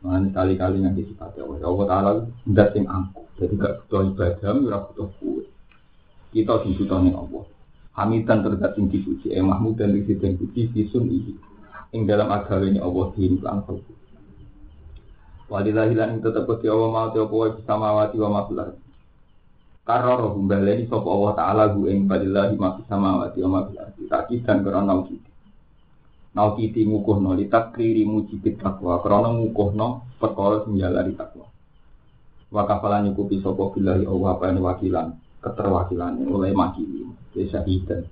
Mana 0.00 0.26
kali-kali 0.32 0.80
nanti 0.82 1.06
sifat 1.06 1.38
Allah. 1.38 1.60
Allah 1.60 1.86
Ta'ala 1.86 2.10
ndak 2.50 2.68
sing 2.74 2.88
angkuh. 2.88 3.30
Jadi 3.38 3.54
gak 3.60 3.74
butuh 3.84 4.00
ibadah, 4.10 4.50
ora 4.58 4.78
butuh 4.90 5.08
kuwe. 5.22 5.44
Kita 6.30 6.62
butuh 6.62 6.94
Allah. 6.94 7.44
Hamidan 7.90 8.46
terdat 8.46 8.78
sing 8.78 8.86
dipuji, 8.86 9.34
eh 9.34 9.42
Mahmud 9.42 9.74
dan 9.74 9.90
disiten 9.90 10.38
puji 10.38 10.70
fisun 10.70 11.10
iki. 11.10 11.34
Ing 11.90 12.06
dalam 12.06 12.30
agama 12.30 12.70
ini 12.70 12.78
Allah 12.78 13.10
din 13.18 13.42
lan 13.42 13.66
kalbu. 13.66 13.92
Walillahi 15.50 15.98
lan 15.98 16.22
tetep 16.22 16.46
Gusti 16.46 16.70
Allah 16.70 16.88
mau 16.94 17.10
te 17.10 17.18
apa 17.18 17.34
wae 17.34 17.50
samawati 17.66 18.16
wa 18.22 18.28
ma 18.30 18.40
fil 18.46 18.62
ardi. 18.62 18.82
Karoro 19.82 20.38
humbaleni 20.38 20.86
sapa 20.86 21.08
Allah 21.10 21.32
taala 21.34 21.64
gu 21.74 21.90
ing 21.90 22.06
walillahi 22.06 22.54
ma 22.54 22.78
fis 22.78 22.86
samawati 22.86 23.38
wa 23.42 23.48
ma 23.50 23.60
fil 23.66 23.82
ardi. 23.82 24.02
Takidan 24.06 24.62
karena 24.62 24.80
naukiti. 24.86 25.30
Naukiti 26.38 26.80
ngukuhno 26.86 27.34
li 27.34 27.50
takriri 27.50 28.06
mujibit 28.06 28.62
takwa 28.62 29.02
karena 29.02 29.34
ngukuhno 29.34 30.14
perkara 30.22 30.62
sing 30.62 30.78
jalari 30.78 31.18
takwa. 31.18 31.50
Wa 32.54 32.62
kafalan 32.70 33.10
nyukupi 33.10 33.42
sapa 33.42 33.74
billahi 33.74 34.06
Allah 34.06 34.28
apa 34.38 34.54
wakilan 34.54 35.08
keterwakilan 35.40 36.20
oleh 36.28 36.52
makili. 36.52 37.08
Kesahidan. 37.32 38.04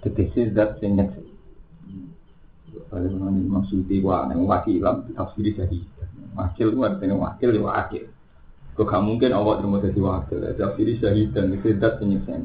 Tegese 0.00 0.54
zat 0.56 0.80
sing 0.80 0.96
nyekseni. 0.96 1.30
Kalau 2.90 3.06
mengenai 3.06 3.46
maksudnya 3.46 4.02
wah, 4.02 4.26
neng 4.26 4.46
wakilan 4.46 5.14
tafsir 5.14 5.46
sahih. 5.54 5.82
Wakil 6.34 6.74
itu 6.74 6.80
artinya 6.82 7.14
wakil 7.18 7.50
ya 7.54 7.62
wakil. 7.62 8.04
Kok 8.74 8.86
gak 8.86 9.02
mungkin 9.02 9.34
Allah 9.34 9.60
terima 9.60 9.78
jadi 9.82 10.00
wakil. 10.00 10.38
Tafsir 10.58 10.88
sahih 10.98 11.26
dan 11.34 11.54
kesedat 11.54 12.02
penyiksa. 12.02 12.38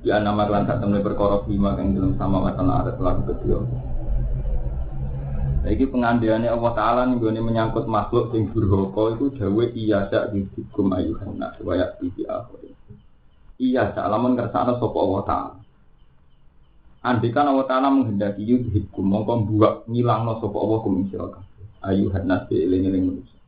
Di 0.00 0.08
nama 0.08 0.48
kelan 0.48 0.64
saat 0.64 0.80
temen 0.80 1.04
perkara 1.04 1.44
lima 1.44 1.76
yang 1.76 1.92
dalam 1.92 2.12
sama 2.16 2.40
wacana 2.40 2.80
ada 2.80 2.96
telah 2.96 3.20
kedua. 3.20 3.60
Lagi 5.60 5.84
pengandiannya 5.84 6.48
Allah 6.48 6.72
Taala 6.72 7.02
nih 7.04 7.20
gue 7.20 7.36
menyangkut 7.36 7.84
makhluk 7.84 8.32
yang 8.32 8.48
berhoko 8.48 9.12
itu 9.12 9.26
jawa 9.36 9.68
iya 9.76 10.08
sak 10.08 10.32
di 10.32 10.48
hukum 10.56 10.88
ayuhan 10.96 11.36
supaya 11.60 11.92
di 12.00 12.24
akhir. 12.24 12.79
Iya 13.60 13.92
sak 13.92 14.08
lamun 14.08 14.40
kersane 14.40 14.72
sapa 14.80 14.98
Allah 15.04 15.22
Taala. 15.28 15.54
Andikan 17.00 17.48
Allah 17.48 17.64
Ta'ala 17.68 17.88
menghendaki 17.92 18.44
yudhibkum 18.44 19.04
mongko 19.04 19.48
buak 19.48 19.74
ngilangno 19.84 20.40
sapa 20.40 20.56
Allah 20.56 20.78
kum 20.80 21.04
sira 21.12 21.28
Ayu 21.80 22.12
hadnas 22.12 22.48
eling-eling 22.48 23.04
manusia. 23.08 23.40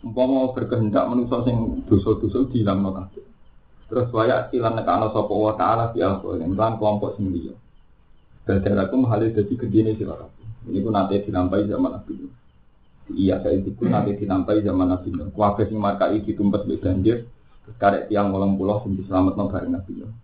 Umpama 0.00 0.52
berkehendak 0.52 1.04
manusia 1.08 1.40
sing 1.44 1.84
dosa-dosa 1.88 2.48
dilangno 2.52 2.92
kabeh. 2.92 3.24
Terus 3.88 4.08
waya 4.12 4.48
silan 4.52 4.76
nekano 4.76 5.12
sapa 5.12 5.28
Allah 5.28 5.54
Ta'ala 5.56 5.84
fi 5.92 6.04
al-qalim 6.04 6.52
lan 6.52 6.76
kelompok 6.76 7.16
sing 7.16 7.32
liya. 7.32 7.56
Dadarakum 8.44 9.08
halih 9.08 9.32
dadi 9.32 9.56
gedene 9.56 9.96
sira 9.96 10.20
kabeh. 10.20 10.48
Ini 10.68 10.84
pun 10.84 10.92
nanti 10.92 11.24
dilampahi 11.24 11.64
zaman 11.68 11.90
Nabi. 11.96 12.12
Iya, 13.12 13.38
saya 13.38 13.56
itu 13.56 13.72
nanti 13.88 14.20
dilampahi 14.20 14.60
zaman 14.64 14.88
Nabi 14.88 15.08
Nuh. 15.14 15.28
Kuwabe 15.30 15.64
sing 15.68 15.78
markai 15.78 16.20
banjir, 16.26 17.28
karek 17.74 18.06
tiang 18.06 18.30
wolong 18.30 18.54
pulau 18.54 18.82
sing 18.86 18.94
diselametno 18.94 19.50
bareng 19.50 19.74
Nabi 19.74 19.92
Nuh. 19.98 20.14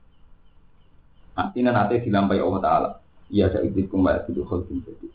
Artinya 1.34 1.74
nanti 1.74 1.98
dilampai 2.06 2.38
Allah 2.38 2.60
Ta'ala. 2.62 2.90
Iya 3.32 3.48
saya 3.48 3.64
ikut 3.64 3.88
kembali 3.88 4.28
itu 4.28 4.44
khulfin 4.44 4.84
jadi. 4.84 5.08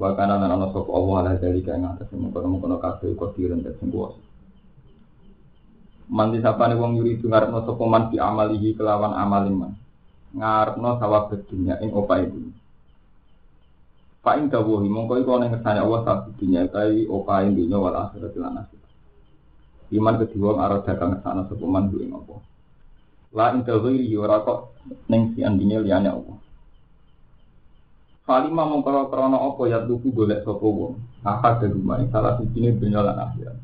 Wa 0.00 0.16
kana 0.16 0.40
lan 0.40 0.48
ana 0.48 0.72
sapa 0.72 0.88
Allah 0.88 1.14
ala 1.20 1.30
dari 1.36 1.60
kaya 1.60 1.76
ngatas 1.76 2.08
mengkono-mengkono 2.16 2.80
kabeh 2.80 3.12
kodiren 3.20 3.60
dan 3.60 3.76
sing 3.76 3.92
kuwasa. 3.92 4.16
Man 6.08 6.32
disapane 6.32 6.72
wong 6.80 6.96
yuri 6.96 7.20
ngarepno 7.20 7.68
sapa 7.68 7.84
man 7.84 8.08
di 8.08 8.16
amalihi 8.16 8.72
kelawan 8.72 9.12
amalin 9.12 9.54
man. 9.60 9.72
Ngarepno 10.32 10.96
sawab 10.96 11.36
dunya 11.44 11.76
ing 11.84 11.92
opahe 11.92 12.24
dunya. 12.32 12.56
Pak 14.24 14.34
ing 14.40 14.48
dawuhi 14.48 14.88
mongko 14.88 15.20
iku 15.20 15.36
ana 15.36 15.52
ngersane 15.52 15.84
Allah 15.84 16.00
sak 16.08 16.32
dunya 16.40 16.64
kai 16.72 17.04
opahe 17.04 17.52
dunya 17.52 17.76
wal 17.76 17.92
akhirat 17.92 18.32
lan 18.40 18.64
akhirat. 18.64 18.79
Iman 19.90 20.22
kedua 20.22 20.54
arah 20.62 20.86
dagang 20.86 21.18
ngersane 21.18 21.50
sapa 21.50 21.64
man 21.66 21.90
ing 21.90 22.14
apa. 22.14 22.34
La 23.34 23.50
ing 23.50 23.66
dawuhi 23.66 24.14
ora 24.14 24.38
kok 24.46 24.78
ning 25.10 25.34
si 25.34 25.42
andine 25.42 25.82
liyane 25.82 26.06
apa. 26.06 26.34
Falima 28.22 28.62
mongko 28.62 29.10
krana 29.10 29.34
apa 29.34 29.62
ya 29.66 29.82
tuku 29.82 30.14
golek 30.14 30.46
sapa 30.46 30.62
wong. 30.62 30.94
Akad 31.26 31.66
de 31.66 31.74
rumah 31.74 31.98
salah 32.14 32.38
sijine 32.38 32.78
dunya 32.78 33.02
lan 33.02 33.18
akhirat. 33.18 33.58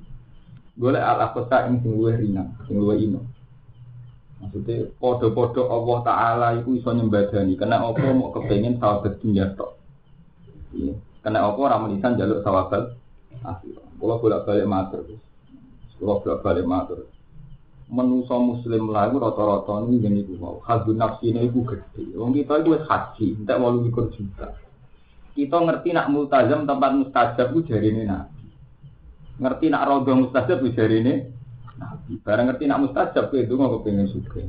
Golek 0.75 1.06
ala 1.06 1.30
kota 1.30 1.71
ing 1.71 1.78
sing 1.87 1.95
luwih 1.95 2.18
ringan, 2.18 2.59
sing 2.66 2.75
luwih 2.75 2.99
ino. 3.06 3.23
Maksudnya 4.37 4.92
podo-podo 5.00 5.64
Allah 5.64 5.99
Ta'ala 6.04 6.49
itu 6.61 6.76
iso 6.76 6.92
nyembadani 6.92 7.56
Kena 7.56 7.80
apa 7.80 8.12
mau 8.12 8.28
kepengen 8.37 8.76
sahabat 8.76 9.16
dunia 9.25 9.49
tok 9.56 9.80
Iya 10.76 10.92
Kena 11.25 11.40
apa 11.40 11.56
orang 11.56 11.97
jaluk 11.97 12.45
sahabat 12.45 13.00
Akhirnya 13.40 13.80
Kalau 13.97 14.21
bolak 14.21 14.45
balik 14.45 14.68
matur 14.68 15.09
Kalau 15.97 16.21
bolak 16.21 16.41
balik 16.45 16.67
matur 16.69 17.00
Menuso 17.87 18.35
muslim 18.43 18.91
lagu 18.91 19.23
rata-rata 19.23 19.87
ini 19.87 20.03
jadi 20.03 20.26
itu 20.26 20.35
mau 20.43 20.59
Hadun 20.67 20.99
nafsi 20.99 21.31
ini 21.31 21.47
itu 21.47 21.62
gede 21.62 22.19
Wong 22.19 22.35
kita 22.35 22.61
itu 22.61 22.75
haji 22.83 23.26
Tidak 23.41 23.57
mau 23.62 23.71
likur 23.79 24.11
juta 24.11 24.53
Kita 25.33 25.57
ngerti 25.62 25.95
nak 25.95 26.11
multazam 26.11 26.67
tempat 26.67 26.91
mustajab 26.99 27.55
itu 27.55 27.61
jari 27.71 27.95
ini 27.95 28.03
nabi 28.11 28.47
Ngerti 29.37 29.67
nak 29.69 29.85
rodo 29.87 30.12
mustajab 30.17 30.65
itu 30.65 30.75
jari 30.75 30.99
ini 31.05 31.15
Nabi. 31.76 32.17
Barang 32.25 32.49
ngerti 32.49 32.65
nak 32.65 32.81
mustajab 32.88 33.29
itu 33.37 33.53
nggak 33.53 33.73
kepengen 33.81 34.09
suka, 34.09 34.41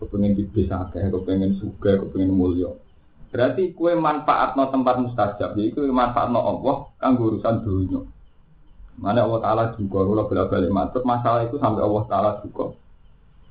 kepengen 0.00 0.36
dibisa 0.36 0.84
akeh, 0.86 1.08
kepengen 1.08 1.56
suka, 1.56 1.96
kepengen 2.04 2.36
mulia. 2.36 2.70
Berarti 3.32 3.72
kue 3.74 3.92
manfaat 3.96 4.54
no 4.54 4.68
tempat 4.68 5.00
mustajab, 5.02 5.56
jadi 5.56 5.72
kue 5.72 5.88
manfaat 5.88 6.28
no 6.30 6.40
Allah 6.40 6.76
kan 7.00 7.16
urusan 7.16 7.64
dunia. 7.64 8.00
Mana 8.96 9.28
Allah 9.28 9.40
Taala 9.44 9.64
juga, 9.76 10.08
kalau 10.08 10.24
balik 10.24 10.48
balik 10.48 10.72
matur 10.72 11.02
masalah 11.04 11.44
itu 11.44 11.60
sampai 11.60 11.84
Allah 11.84 12.04
Taala 12.08 12.30
juga. 12.40 12.72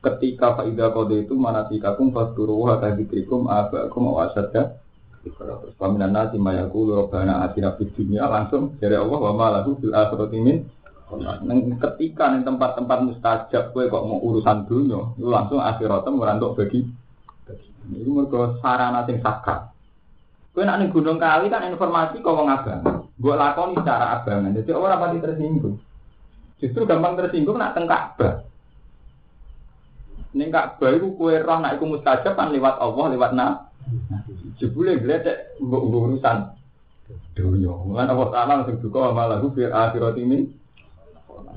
Ketika 0.02 0.58
faidah 0.58 0.94
kode 0.94 1.26
itu 1.26 1.34
mana 1.34 1.66
tikakum 1.66 2.14
fasduru 2.14 2.62
wa 2.62 2.78
taditrikum 2.78 3.50
abakum 3.50 4.14
awasadda 4.14 4.86
Terus 5.26 5.74
paminan 5.82 6.14
nasi 6.14 6.38
mayaku 6.38 6.94
robbana 6.94 7.42
atina 7.42 7.74
fid 7.74 7.90
dunya 7.98 8.30
langsung 8.30 8.78
dari 8.78 8.94
Allah 8.94 9.18
wa 9.18 9.34
ma 9.34 9.48
lahu 9.58 9.74
fil 9.82 9.90
Neng 11.46 11.78
ketika 11.78 12.34
ning 12.34 12.42
tempat-tempat 12.46 12.98
mustajab 13.06 13.74
kowe 13.74 13.86
kok 13.86 14.06
mau 14.10 14.18
urusan 14.26 14.66
dunia, 14.66 15.14
lu 15.22 15.30
langsung 15.30 15.62
akhirat 15.62 16.02
merantuk 16.10 16.58
bagi 16.58 16.82
ini 17.94 18.10
mergo 18.10 18.58
sarana 18.58 19.06
sing 19.06 19.22
sakral. 19.22 19.70
Kowe 20.50 20.66
nak 20.66 20.82
ning 20.82 20.90
gunung 20.90 21.22
kali 21.22 21.46
kan 21.50 21.62
informasi 21.70 22.26
kok 22.26 22.34
wong 22.34 22.50
Mbok 23.26 23.42
lakoni 23.42 23.74
secara 23.82 24.22
abangan. 24.22 24.54
Jadi 24.54 24.70
orang 24.70 25.02
pati 25.02 25.18
tersinggung. 25.18 25.82
Justru 26.62 26.86
gampang 26.86 27.18
tersinggung 27.18 27.58
nak 27.58 27.74
teng 27.74 27.90
Ka'bah. 27.90 28.46
Ning 30.38 30.54
Ka'bah 30.54 30.94
iku 30.94 31.18
kowe 31.18 31.34
roh 31.34 31.58
nak 31.58 31.74
iku 31.74 31.90
mustajab 31.90 32.38
kan 32.38 32.54
lewat 32.54 32.78
Allah, 32.78 33.06
lewat 33.18 33.34
na. 33.34 33.66
Jebule 34.62 35.02
gledek 35.02 35.58
mbok 35.58 35.90
urusan 35.90 36.54
dunia. 37.34 37.74
Mulane 37.74 38.14
Allah 38.14 38.30
Taala 38.30 38.54
langsung 38.62 38.78
duka 38.78 39.10
malah 39.10 39.42
fi 39.42 39.62
akhirat 39.74 40.22
ini 40.22 40.40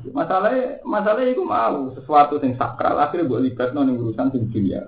Masalahnya, 0.09 0.79
masalahnya 0.87 1.35
itu 1.35 1.43
mau 1.43 1.91
sesuatu 1.93 2.39
yang 2.39 2.55
sakral 2.55 3.03
akhirnya 3.03 3.27
buat 3.27 3.43
libat 3.43 3.75
non 3.75 3.93
urusan 3.93 4.31
sing 4.31 4.47
dunia. 4.49 4.87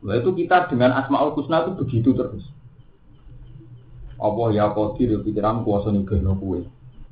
Nah 0.00 0.16
itu 0.16 0.32
kita 0.32 0.72
dengan 0.72 0.96
asmaul 0.96 1.36
husna 1.36 1.64
itu 1.64 1.72
begitu 1.76 2.10
terus. 2.16 2.44
Allah 4.16 4.48
ya 4.52 4.66
qadir 4.72 5.08
ya 5.16 5.18
pikiran 5.20 5.62
kuasa 5.62 5.92
nih 5.92 6.04
kue. 6.08 6.60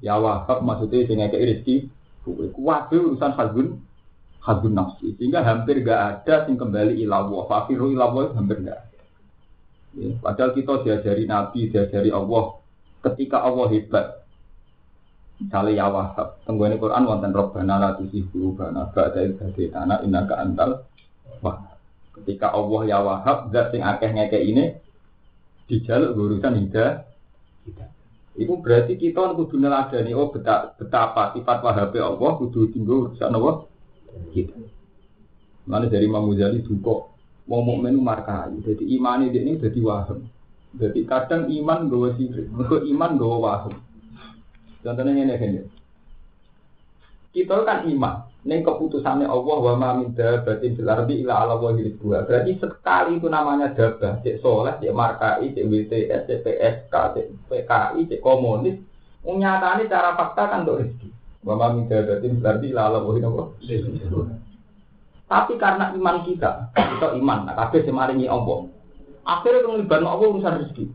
Ya 0.00 0.16
wahab 0.20 0.64
maksudnya 0.64 1.04
sing 1.04 1.20
ngekek 1.20 1.42
rezeki 1.42 1.76
kue. 2.24 2.48
Kuwabe 2.52 2.96
urusan 2.96 3.32
hadun 3.36 3.80
hadun 4.40 4.72
nafsi. 4.72 5.16
Sehingga 5.20 5.44
hampir 5.44 5.84
gak 5.84 6.00
ada 6.24 6.44
sing 6.48 6.56
kembali 6.56 7.00
ilawo. 7.04 7.44
Fakiru 7.48 7.92
ilawo 7.92 8.32
hampir 8.32 8.64
gak 8.64 8.76
ada. 8.76 9.00
Ya, 9.94 10.10
padahal 10.18 10.50
kita 10.58 10.82
diajari 10.82 11.24
Nabi, 11.24 11.70
diajari 11.70 12.10
Allah. 12.10 12.58
Ketika 13.04 13.46
Allah 13.46 13.68
hebat, 13.70 14.24
Misalnya 15.34 15.82
ya 15.82 15.86
wahab, 15.90 16.38
tenggone 16.46 16.78
Quran 16.78 17.10
wonten 17.10 17.34
robbana 17.34 17.74
la 17.82 17.90
tusihu 17.98 18.54
bana 18.54 18.86
ba'da 18.94 19.18
idhati 19.18 19.74
anak 19.74 20.06
innaka 20.06 20.38
antal 20.38 20.86
wahab. 21.42 21.74
Ketika 22.14 22.54
Allah 22.54 22.80
ya 22.86 22.98
wahab, 23.02 23.50
zat 23.50 23.74
sing 23.74 23.82
akeh 23.82 24.14
ngeke 24.14 24.38
ini 24.38 24.78
dijaluk 25.70 26.16
urusan 26.16 26.60
hidayah. 26.64 27.04
Itu 28.34 28.58
berarti 28.58 28.98
kita 28.98 29.38
kudu 29.38 29.62
neladani 29.62 30.10
oh 30.10 30.34
betapa 30.34 31.38
sifat 31.38 31.58
wahabe 31.62 32.02
Allah 32.02 32.30
kudu 32.34 32.66
tinggal 32.74 33.08
urusan 33.08 33.30
Allah 33.30 33.64
kita. 34.34 34.58
Mana 35.64 35.86
dari 35.88 36.04
Imam 36.10 36.28
Ghazali 36.28 36.60
duka 36.60 37.14
mau 37.46 37.62
mukmin 37.62 37.96
markai. 38.00 38.58
Jadi 38.60 38.84
iman 38.98 39.24
ini 39.24 39.56
jadi 39.56 39.78
wahab. 39.80 40.20
Jadi 40.74 41.06
kadang 41.06 41.46
iman 41.46 41.86
gawa 41.86 42.18
sirik, 42.18 42.50
mergo 42.50 42.82
iman 42.82 43.14
gawa 43.14 43.36
wahab. 43.38 43.74
Contohnya 44.82 45.14
ini 45.14 45.34
ini. 45.38 45.60
Kita 47.30 47.62
kan 47.62 47.86
iman. 47.86 48.33
Ini 48.44 48.60
keputusannya 48.60 49.24
Allah 49.24 49.56
wa 49.56 49.74
ma 49.80 49.90
min 49.96 50.12
dabatin 50.12 50.76
fil 50.76 50.84
ardi 50.84 51.24
illa 51.24 51.48
ala 51.48 51.56
wa. 51.56 51.72
Berarti 51.72 52.60
sekali 52.60 53.16
itu 53.16 53.32
namanya 53.32 53.72
dabah, 53.72 54.20
cek 54.20 54.44
soleh, 54.44 54.76
cek 54.84 54.92
markai, 54.92 55.56
cek 55.56 55.64
WTS, 55.64 56.28
cek 56.28 56.40
PSK, 56.44 56.94
cek 57.16 57.26
PKI, 57.48 58.00
cek 58.04 58.20
komunis. 58.20 58.76
Menyatani 59.24 59.88
cara 59.88 60.12
fakta 60.12 60.52
kan 60.52 60.68
untuk 60.68 60.84
rezeki. 60.84 61.08
Wa 61.40 61.56
ma 61.56 61.72
min 61.72 61.88
dabatin 61.88 62.36
fil 62.36 62.44
ardi 62.44 62.66
illa 62.68 62.92
ala 62.92 63.00
wa. 63.00 63.48
Tapi 65.24 65.52
karena 65.56 65.96
iman 65.96 66.16
kita, 66.28 66.68
kita 66.76 67.16
iman, 67.16 67.48
nah 67.48 67.56
kabeh 67.56 67.80
semaringi 67.88 68.28
Allah. 68.28 68.68
Akhirnya 69.24 69.64
penglibatkan 69.64 70.04
Allah 70.04 70.26
urusan 70.28 70.54
rezeki 70.60 70.86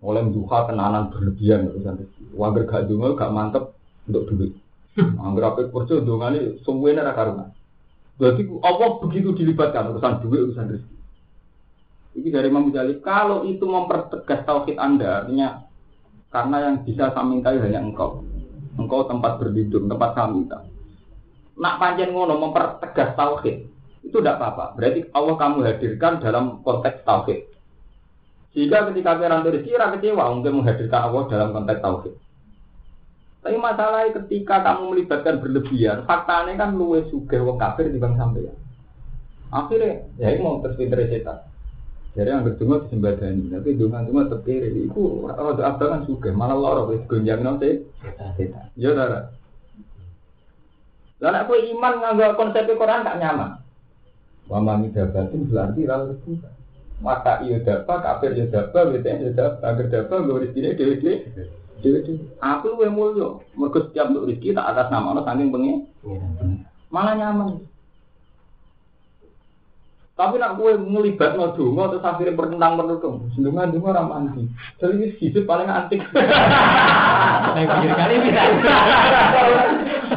oleh 0.00 0.24
duha 0.32 0.64
tenanan 0.64 1.12
berlebihan 1.12 1.68
urusan 1.68 2.00
rezeki. 2.00 2.24
Wanger 2.32 2.64
gak 2.64 2.88
dungo 2.88 3.12
gak 3.12 3.30
mantep 3.30 3.76
untuk 4.08 4.26
duit. 4.32 4.56
Angger 4.98 5.44
apa 5.46 5.70
kerja 5.70 6.02
dongane 6.02 6.58
semuanya 6.66 7.06
ra 7.06 7.14
karunan. 7.14 7.54
Berarti 8.18 8.42
Allah 8.66 8.90
begitu 8.98 9.32
dilibatkan 9.32 9.94
urusan 9.94 10.20
duit 10.26 10.50
urusan 10.50 10.66
rezeki. 10.76 10.96
Ini 12.20 12.28
dari 12.34 12.50
Imam 12.50 12.68
Ghazali, 12.68 12.98
kalau 13.00 13.46
itu 13.46 13.62
mempertegas 13.62 14.42
tauhid 14.42 14.76
Anda, 14.82 15.22
artinya 15.22 15.62
karena 16.34 16.56
yang 16.68 16.76
bisa 16.82 17.14
saya 17.14 17.22
mintai 17.22 17.62
hanya 17.62 17.80
engkau. 17.80 18.26
Engkau 18.74 19.06
tempat 19.06 19.38
berlindung, 19.38 19.86
tempat 19.86 20.18
saya 20.18 20.26
minta. 20.26 20.58
Nak 21.54 21.78
panjang 21.78 22.10
ngono 22.10 22.34
mempertegas 22.42 23.14
tauhid, 23.14 23.62
itu 24.02 24.16
tidak 24.18 24.42
apa-apa. 24.42 24.74
Berarti 24.74 25.00
Allah 25.14 25.34
kamu 25.38 25.56
hadirkan 25.62 26.12
dalam 26.18 26.44
konteks 26.66 27.06
tauhid. 27.06 27.46
Jika 28.58 28.90
ketika 28.90 29.14
kira 29.14 29.46
rezeki, 29.46 29.78
kecewa 29.78 30.34
mungkin 30.34 30.58
menghadirkan 30.58 31.00
Allah 31.06 31.22
dalam 31.30 31.48
konteks 31.54 31.78
tauhid. 31.78 32.14
Tapi 33.40 33.56
masalahnya 33.56 34.20
ketika 34.20 34.60
kamu 34.60 34.82
melibatkan 34.92 35.40
berlebihan, 35.40 36.04
faktanya 36.04 36.60
kan 36.60 36.76
luwe 36.76 37.08
suge 37.08 37.40
wong 37.40 37.56
kafir 37.56 37.88
di 37.88 37.96
bang 37.96 38.14
sampai 38.20 38.44
ya. 38.44 38.54
Akhirnya, 39.50 40.06
ya 40.20 40.28
ini 40.36 40.44
mau 40.44 40.60
terpinter 40.60 41.08
setan. 41.08 41.48
Jadi 42.12 42.28
yang 42.28 42.44
kedua 42.44 42.84
disembadani, 42.84 43.48
tapi 43.48 43.78
dengan 43.78 44.04
cuma 44.04 44.28
terpilih. 44.28 44.92
Itu 44.92 45.24
rada 45.24 45.62
abangan 45.72 46.04
suge, 46.04 46.30
malah 46.36 46.58
lorok 46.58 46.92
wis 46.92 47.02
gonjang 47.08 47.40
nanti. 47.40 47.80
Setan. 48.36 48.68
Ya 48.76 48.92
darah. 48.92 49.32
Lalu 51.20 51.36
aku 51.40 51.52
iman 51.76 51.92
nggak 52.16 52.36
konsep 52.36 52.68
Quran 52.68 53.04
gak 53.04 53.20
nyaman. 53.20 53.60
Wa 54.48 54.58
ma 54.60 54.76
midabatin 54.76 55.48
berarti 55.48 55.84
lalu 55.84 56.16
bukan 56.24 56.52
maka 57.00 57.40
iya 57.40 57.56
dapat, 57.64 57.98
kafir 58.04 58.36
iya 58.36 58.46
dapat, 58.52 58.92
wetan 58.92 59.24
iya 59.24 59.32
dapat, 59.32 59.64
agar 59.64 59.86
dapat, 59.88 60.18
gue 60.20 60.40
rezeki 60.44 60.76
dewi 60.76 60.94
dewi. 61.00 61.14
Aku 62.40 62.64
lu 62.76 62.84
mulio, 62.92 63.40
mereka 63.56 63.88
setiap 63.88 64.12
untuk 64.12 64.28
rezeki 64.28 64.52
tak 64.52 64.68
atas 64.76 64.86
nama 64.92 65.16
Allah 65.16 65.24
saking 65.24 65.48
pengen, 65.48 65.88
malah 66.92 67.16
nyaman. 67.16 67.64
Tapi 70.20 70.36
nak 70.36 70.60
gue 70.60 70.76
ngelibat 70.76 71.32
no 71.32 71.56
dungo 71.56 71.96
terus 71.96 72.04
akhirnya 72.04 72.36
bertentang 72.36 72.76
bertentang. 72.76 73.24
Sendungan 73.32 73.72
dungo 73.72 73.88
ramah 73.88 74.20
anti. 74.20 74.44
Jadi 74.76 74.92
ini 75.00 75.06
hidup 75.16 75.48
paling 75.48 75.64
antik. 75.64 76.04
Pikir 77.56 77.92
kali 77.96 78.14
bisa. 78.28 78.42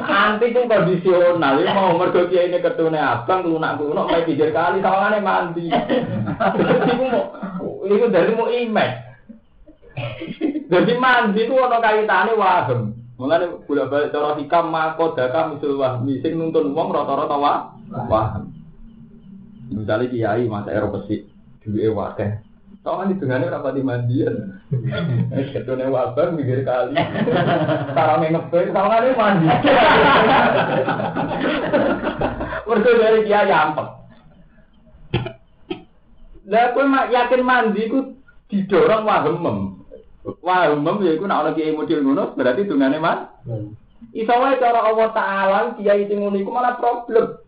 Antik 0.03 0.51
itu 0.51 0.67
kondisional. 0.67 1.55
Ini 1.63 1.71
mau 1.71 1.95
mergo 1.95 2.27
kiai 2.27 2.51
ini 2.51 2.59
ketune 2.59 2.99
abang 2.99 3.47
lunak 3.47 3.79
lunak 3.79 4.11
main 4.11 4.27
pikir 4.27 4.51
kali 4.51 4.83
sawangannya 4.83 5.23
mandi. 5.23 5.71
Iku 6.91 7.03
mau 7.07 7.23
itu 7.87 8.05
dari 8.11 8.35
mau 8.35 8.51
image. 8.51 8.95
Jadi 10.69 10.91
mandi 10.95 11.43
itu 11.43 11.53
ono 11.55 11.77
kaitannya 11.79 12.39
waham. 12.39 12.81
Mulane 13.19 13.63
bolak 13.69 13.89
balik 13.93 14.11
cara 14.11 14.33
hikam 14.35 14.73
mako 14.73 15.13
daka 15.13 15.53
misul 15.53 15.77
wahmi 15.77 16.19
sing 16.19 16.35
nuntun 16.35 16.73
wong 16.73 16.89
rata-rata 16.89 17.37
waham. 18.09 18.43
Misalnya 19.69 20.11
kiai 20.11 20.49
masa 20.49 20.73
ero 20.73 20.91
besi 20.91 21.25
duwe 21.61 21.93
wakeh. 21.93 22.41
Tau 22.83 22.99
kan 22.99 23.07
hitungannya 23.15 23.47
berapa 23.47 23.69
di 23.71 23.79
mandian. 23.79 24.59
Ketune 25.55 25.87
wabah 25.87 26.35
mikir 26.35 26.67
kali. 26.67 26.99
Sarame 27.95 28.27
ngepe, 28.35 28.75
tau 28.75 28.91
kan 28.91 29.07
mandi. 29.15 29.47
Mergo 32.67 32.91
dari 32.99 33.23
kiai 33.23 33.53
ampek. 33.55 33.87
Lah 36.43 36.75
kowe 36.75 36.83
yakin 37.07 37.41
mandi 37.47 37.87
ku 37.87 38.19
didorong 38.51 39.07
wahemem. 39.07 39.82
Wahemem 40.23 41.03
ya 41.03 41.11
iku 41.19 41.27
nek 41.27 41.39
ana 41.43 41.51
kiai 41.51 41.75
model 41.75 41.99
ngono 41.99 42.23
berarti 42.35 42.63
dungane 42.63 42.97
man. 42.99 43.27
Iso 44.15 44.31
wae 44.31 44.55
cara 44.55 44.87
Allah 44.87 45.09
taala 45.11 45.59
kiai 45.75 46.07
sing 46.07 46.23
ngono 46.23 46.39
iku 46.39 46.51
malah 46.51 46.79
problem. 46.79 47.43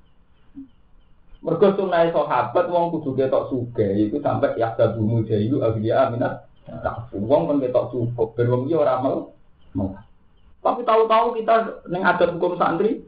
Mergo 1.40 1.68
sunai 1.78 2.12
sahabat 2.12 2.66
wong 2.68 2.92
kudu 3.00 3.16
ketok 3.16 3.48
suge 3.48 3.86
iku 4.10 4.20
sampai 4.20 4.60
ya 4.60 4.76
bumu 4.76 5.24
jayu 5.24 5.62
minat 6.12 6.50
tak 6.66 7.14
wong 7.14 7.48
kan 7.48 7.62
ketok 7.64 7.94
cukup 7.94 8.34
ben 8.36 8.52
wong 8.52 8.62
iki 8.68 8.76
ora 8.76 9.00
mau. 9.00 9.32
Tapi 10.60 10.82
tahu-tahu 10.82 11.38
kita 11.38 11.86
ning 11.88 12.02
adat 12.02 12.34
hukum 12.36 12.58
santri 12.60 13.06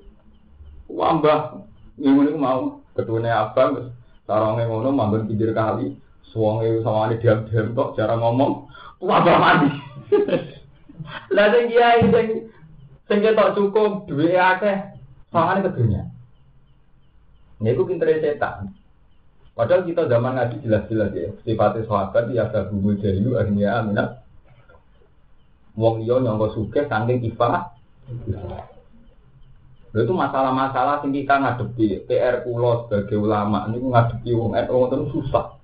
wambah 0.87 1.59
ngene 1.99 2.29
iku 2.31 2.39
mau 2.39 2.79
ketune 2.95 3.27
abang 3.27 3.91
saronge 4.23 4.63
ngono 4.63 4.95
manggon 4.95 5.27
pinggir 5.27 5.51
kali 5.51 5.97
suwonge 6.29 6.85
sawane 6.85 7.17
diam-diam 7.19 7.73
tok 7.73 7.97
cara 7.97 8.15
ngomong 8.15 8.69
wabah 9.01 9.37
mandi. 9.37 9.69
Lah 11.31 11.47
sing 11.53 11.71
kiai 11.71 12.01
sing 12.09 12.27
sing 13.07 13.17
ketok 13.23 13.55
cukup 13.55 14.07
duwe 14.09 14.35
akeh 14.35 14.97
sawane 15.31 15.63
kedunya. 15.63 16.07
Ini 17.57 17.73
itu 17.73 17.83
pinter 17.87 18.21
setan. 18.21 18.73
Padahal 19.57 19.89
kita 19.89 20.05
zaman 20.05 20.37
ngaji 20.37 20.61
jelas-jelas 20.61 21.09
ya. 21.17 21.33
Sifatnya 21.41 21.89
sahabat 21.89 22.29
ya 22.29 22.45
ada 22.45 22.69
bumi 22.69 23.01
jahilu 23.01 23.41
akhirnya 23.41 23.81
aminat. 23.81 24.21
Wong 25.73 26.05
iyo 26.05 26.21
nyongko 26.21 26.53
suke 26.53 26.85
saking 26.85 27.25
ifah. 27.33 27.73
Lalu 29.97 30.03
itu 30.05 30.13
masalah-masalah 30.13 31.01
yang 31.01 31.09
kita 31.09 31.35
ngadepi. 31.41 32.05
PR 32.05 32.45
pulau 32.45 32.85
sebagai 32.85 33.17
ulama 33.17 33.65
ini 33.65 33.81
ngadepi 33.81 34.29
wong 34.37 34.53
NU 34.53 34.77
itu 34.93 34.97
susah. 35.17 35.57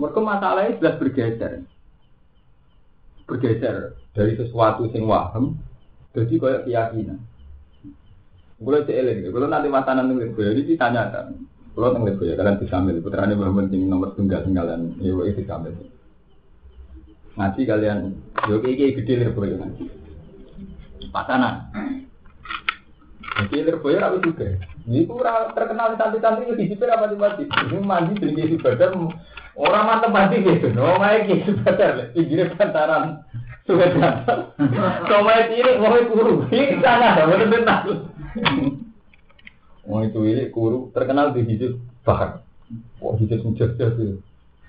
Mereka 0.00 0.20
masalahnya 0.24 0.80
jelas 0.80 0.96
bergeser. 0.96 1.52
Bergeser 3.24 3.96
dari 4.12 4.36
sesuatu 4.36 4.84
yang 4.92 5.08
waham 5.08 5.56
Jadi 6.14 6.38
kayak 6.38 6.64
keyakinan. 6.70 7.18
Kalau 8.54 8.86
cek 8.86 8.96
eling, 8.96 9.18
kalau 9.34 9.50
nanti 9.50 9.66
matanan 9.66 10.14
nih 10.14 10.30
boyo 10.30 10.54
ini 10.54 10.62
ditanya 10.62 11.10
kan. 11.10 11.26
Kalau 11.74 11.90
nang 11.90 12.06
boyo 12.06 12.38
kalian 12.38 12.62
bisa 12.62 12.78
ambil 12.78 13.02
putrane 13.02 13.34
Mbah 13.34 13.50
penting 13.50 13.90
nomor 13.90 14.14
tunggal 14.14 14.46
tinggalan, 14.46 14.94
ya 15.02 15.10
itu 15.10 15.42
bisa 15.42 15.58
ambil. 15.58 15.74
Ngaji 17.34 17.60
kalian, 17.66 17.98
yo 18.46 18.62
iki 18.62 18.94
gede 18.94 19.12
lir 19.26 19.30
boyo 19.34 19.58
ngaji. 19.58 19.84
Patanan. 21.10 21.66
Jadi 23.42 23.66
lir 23.66 23.76
boyo 23.82 23.98
rapi 23.98 24.22
juga. 24.22 24.48
Ini 24.86 25.02
kurang 25.10 25.50
terkenal 25.58 25.86
di 25.92 25.96
santri-santri 25.98 26.54
di 26.54 26.70
situ 26.70 26.84
apa 26.86 27.10
di 27.10 27.18
masjid. 27.18 27.48
Ini 27.50 27.82
mandi 27.82 28.22
jadi 28.22 28.54
ibadah 28.54 28.94
orang 29.54 29.84
mantep 29.86 30.10
mandi 30.10 30.42
gitu. 30.42 30.70
No, 30.74 30.98
main 30.98 31.26
gitu 31.26 31.54
ibadah. 31.54 32.10
Pinggirnya 32.14 32.54
bantaran 32.54 33.22
sudah 33.66 33.90
datang. 33.94 34.40
Main 35.06 35.50
ini 35.54 35.70
mau 35.78 35.96
kuru. 36.10 36.34
Ini 36.50 36.78
sana 36.82 37.14
ada 37.14 37.30
betul 37.30 37.48
betul. 37.50 37.96
Mau 39.84 40.00
itu 40.02 40.20
ini 40.26 40.50
kuru 40.50 40.90
terkenal 40.90 41.32
di 41.32 41.46
hidup 41.46 41.78
bahkan. 42.02 42.42
Wah 42.98 43.14
hidup 43.20 43.42
sejak 43.44 43.76
itu. 43.78 44.18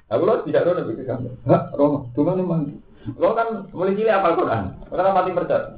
Aku 0.05 0.21
lo 0.21 0.45
tidak 0.45 0.69
tahu 0.69 0.77
nabi 0.77 1.01
kamu. 1.01 1.29
Hah, 1.49 1.73
Romo, 1.73 2.13
kan 2.13 2.37
mandi. 2.45 2.77
Lo 3.17 3.33
kan 3.33 3.69
mulai 3.73 3.97
cilik 3.97 4.13
apa 4.13 4.37
Quran? 4.37 4.63
Karena 4.89 5.13
mati 5.17 5.33
percaya. 5.33 5.77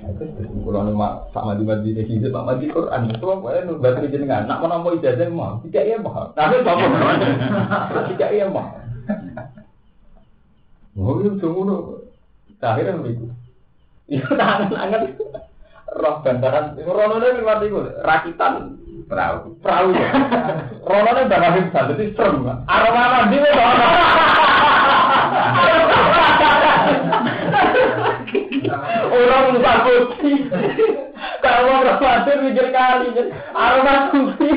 Kalau 0.00 0.80
nama 0.80 1.28
sama 1.30 1.52
di 1.60 1.64
masjid 1.68 1.92
ini 1.92 2.08
hidup 2.08 2.32
sama 2.32 2.56
di 2.56 2.72
Quran. 2.72 3.12
Apa 3.12 3.48
ya 3.52 3.60
nu 3.68 3.76
baca 3.76 4.06
jenengan 4.08 4.48
nak 4.48 4.60
menampung 4.64 4.96
ijazah 4.96 5.28
mah 5.28 5.60
tidak 5.68 5.84
iya 5.86 5.96
mah 6.00 6.32
tapi 6.32 6.64
apa 6.64 8.00
tidak 8.08 8.30
iya 8.32 8.46
mah 8.48 8.66
oh 10.96 11.20
itu 11.20 11.36
semua 11.40 12.00
akhirnya 12.60 13.00
begitu 13.00 13.28
itu? 14.10 14.30
Tangan 14.34 14.68
tangan. 14.74 15.02
Roh 15.90 16.14
bantaran. 16.22 16.78
Rono 16.82 17.16
ini 17.18 17.40
lewat 17.40 17.62
itu 17.66 17.78
rakitan. 18.02 18.78
Perahu. 19.10 19.58
Perahu 19.58 19.90
ya. 19.94 20.10
Rono 20.86 21.10
ini 21.14 21.30
bakal 21.30 21.50
bisa 21.56 21.80
jadi 21.94 22.04
serem 22.14 22.46
aroma 22.46 23.02
mandi 23.10 23.36
itu 23.38 23.50
Orang 29.10 29.56
putih. 29.86 30.38
Kalau 31.40 31.72
orang 31.80 31.98
khawatir 32.00 32.36
mikir 32.44 32.68
kali. 32.74 33.08
Aroma 33.56 34.12
putih. 34.12 34.52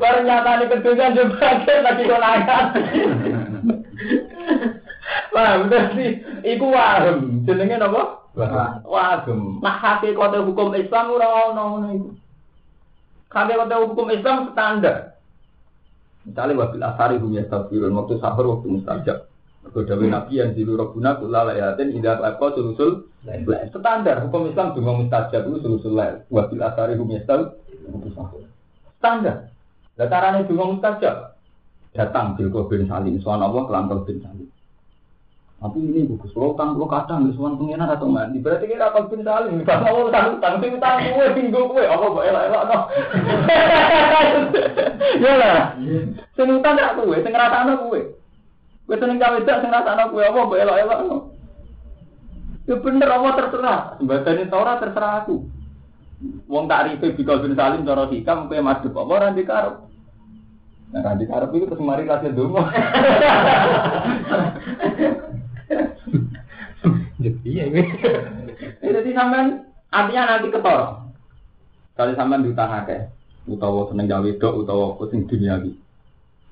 Ternyata 0.00 0.50
ini 0.58 0.64
kedunya 0.70 1.06
juga 1.14 1.48
lagi 1.82 2.02
konangan. 2.04 2.64
Wah, 5.30 5.50
bener 5.66 5.84
sih. 5.94 6.10
Iku 6.42 6.66
wahem. 6.70 7.46
Jenenge 7.46 7.78
napa? 7.78 8.26
Wahem. 8.86 9.62
Nah, 9.62 9.98
hukum 10.46 10.74
Islam 10.74 11.14
ora 11.14 11.28
ono 11.50 11.62
ngono 11.74 11.88
iku. 11.94 12.10
Hakikate 13.30 13.74
hukum 13.78 14.10
Islam 14.10 14.50
standar. 14.50 15.14
Misalnya 16.26 16.66
wabil 16.66 16.84
asari 16.84 17.16
hum 17.16 17.32
yastafirun 17.32 17.96
waktu 17.96 18.18
sahur 18.20 18.58
waktu 18.58 18.66
mustajab. 18.68 19.29
Mergo 19.60 19.84
dawuh 19.84 20.08
Nabi 20.08 20.40
yang 20.40 20.56
dilu 20.56 20.72
rabbuna 20.72 21.20
kula 21.20 21.52
layatin 21.52 21.92
idza 21.92 22.16
apa 22.16 22.56
sulusul 22.56 23.12
standar 23.76 24.24
hukum 24.24 24.48
Islam 24.48 24.72
donga 24.72 24.92
mustajab 25.04 25.52
itu 25.52 25.58
sulusul 25.60 25.92
lail. 25.92 26.24
Wabil 26.32 26.64
asari 26.64 26.96
hum 26.96 27.12
yastafirun. 27.12 28.48
Standar. 28.96 29.52
Lah 30.00 30.08
carane 30.08 30.48
donga 30.48 30.64
mustajab 30.64 31.36
datang 31.92 32.40
bil 32.40 32.48
bin 32.72 32.88
salim 32.88 33.20
soal 33.20 33.44
Allah 33.44 33.68
kelantar 33.68 34.00
bin 34.08 34.24
salim. 34.24 34.48
Tapi 35.60 35.76
ini 35.76 36.08
bagus, 36.08 36.32
lo 36.40 36.56
kan 36.56 36.72
lo 36.72 36.88
kadang 36.88 37.28
di 37.28 37.36
suan 37.36 37.60
atau 37.60 38.08
mandi. 38.08 38.40
Berarti 38.40 38.64
kita 38.64 38.96
apa 38.96 39.12
bin 39.12 39.20
salim? 39.20 39.60
Mau 39.60 40.08
utang 40.08 40.40
utang, 40.40 40.56
sing 40.56 40.72
utang 40.72 41.04
gue 41.04 41.36
tinggal 41.36 41.68
gue. 41.68 41.84
Apa 41.84 42.06
gue 42.16 42.24
elak 42.32 42.44
elak 42.48 42.62
no? 42.64 42.78
Ya 45.20 45.32
lah, 45.36 45.76
utang 46.32 46.80
gak 46.80 46.96
gue, 46.96 47.28
rata 47.28 47.68
no 47.68 47.92
gue. 47.92 48.19
Gue 48.90 48.98
seneng 48.98 49.22
gawe 49.22 49.38
dak 49.46 49.62
sing 49.62 49.70
rata 49.70 49.94
no 49.94 50.10
gue. 50.10 50.26
Apa 50.26 50.50
elak 50.58 51.06
no? 51.06 51.30
Ya 52.66 52.74
bener 52.74 53.06
apa 53.06 53.38
terserah. 53.38 53.94
Sebagian 54.02 54.50
Torah 54.50 54.82
terserah 54.82 55.22
aku. 55.22 55.46
Wong 56.50 56.66
tak 56.66 56.90
ribe 56.90 57.14
bikol 57.14 57.46
bin 57.46 57.54
salim 57.54 57.86
cara 57.86 58.10
hikam 58.10 58.50
gue 58.50 58.58
madep 58.58 58.90
apa 58.90 59.12
orang 59.14 59.38
dikarep. 59.38 59.74
Nah, 60.90 61.00
kan 61.06 61.22
dikarep 61.22 61.54
itu 61.54 61.70
terus 61.70 61.86
mari 61.86 62.02
kasih 62.02 62.34
dungo. 62.34 62.66
Iya 67.46 67.62
ini. 67.70 67.82
Jadi 68.82 69.10
sampean 69.14 69.70
artinya 69.88 70.34
nanti 70.34 70.50
ketor. 70.50 71.08
Kali 71.94 72.12
sampean 72.18 72.42
diutang 72.42 72.74
akeh, 72.74 73.06
utawa 73.46 73.86
seneng 73.88 74.10
gawe 74.10 74.30
dok, 74.40 74.66
utawa 74.66 74.98
pusing 74.98 75.24
duniawi. 75.30 75.72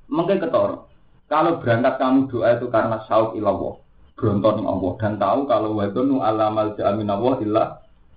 Mungkin 0.09 0.41
ketor. 0.41 0.88
Kalau 1.29 1.61
berangkat 1.61 2.01
kamu 2.01 2.33
doa 2.33 2.57
itu 2.57 2.67
karena 2.73 3.05
sauk 3.05 3.37
ilallah, 3.37 3.77
berontor 4.17 4.65
Allah 4.65 4.93
dan 4.97 5.13
tahu 5.21 5.41
kalau 5.45 5.77
wadonu 5.77 6.25
alamal 6.25 6.73
jamin 6.73 7.13
Allah 7.13 7.37
ilah 7.45 7.69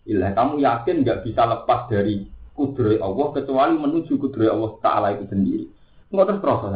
ilah 0.08 0.32
kamu 0.32 0.64
yakin 0.64 1.04
nggak 1.04 1.22
bisa 1.28 1.44
lepas 1.44 1.92
dari 1.92 2.26
kudrai 2.56 3.04
Allah 3.04 3.28
kecuali 3.36 3.76
menuju 3.76 4.16
kudrai 4.16 4.48
Allah 4.48 4.72
Taala 4.80 5.08
itu 5.12 5.28
sendiri. 5.28 5.68
Nggak 6.08 6.26
terus 6.28 6.42
proses. 6.44 6.72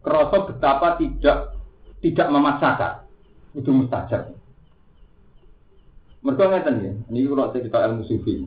Kerasa 0.00 0.36
betapa 0.48 0.88
tidak 1.00 1.38
tidak 2.04 2.28
memaksakan 2.28 2.92
itu 3.56 3.70
mustajab. 3.72 4.32
Mereka 6.20 6.44
ngeten 6.52 6.84
ya, 6.84 6.92
ini 7.08 7.24
kalau 7.32 7.48
cerita 7.48 7.80
ilmu 7.80 8.04
sufi. 8.04 8.44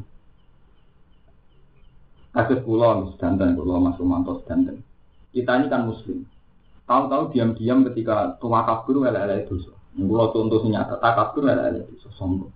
Kasus 2.33 2.61
pulau 2.65 3.13
sedanten, 3.13 3.57
pulau 3.57 3.81
masuk 3.81 4.05
mantos 4.05 4.41
sedanten. 4.45 4.81
Kita 5.33 5.57
ini 5.57 5.67
kan 5.67 5.89
muslim. 5.89 6.23
Tahu-tahu 6.85 7.33
diam-diam 7.33 7.81
ketika 7.89 8.37
tua 8.37 8.61
kabur 8.63 9.01
lele 9.01 9.49
dosa. 9.49 9.73
Kalau 9.97 10.29
contoh 10.29 10.61
nyata 10.69 11.01
tak 11.01 11.13
kabur 11.17 11.49
lele 11.49 11.89
dosa 11.89 12.09
sombong. 12.13 12.53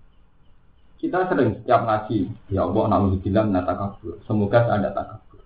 Kita 0.98 1.30
sering 1.30 1.62
setiap 1.62 1.86
ngaji, 1.86 2.26
ya 2.50 2.66
Allah 2.66 2.84
naudzubillah 2.90 3.46
nata 3.50 3.74
kabur. 3.78 4.18
Semoga 4.26 4.66
ada 4.66 4.90
takabur. 4.90 5.42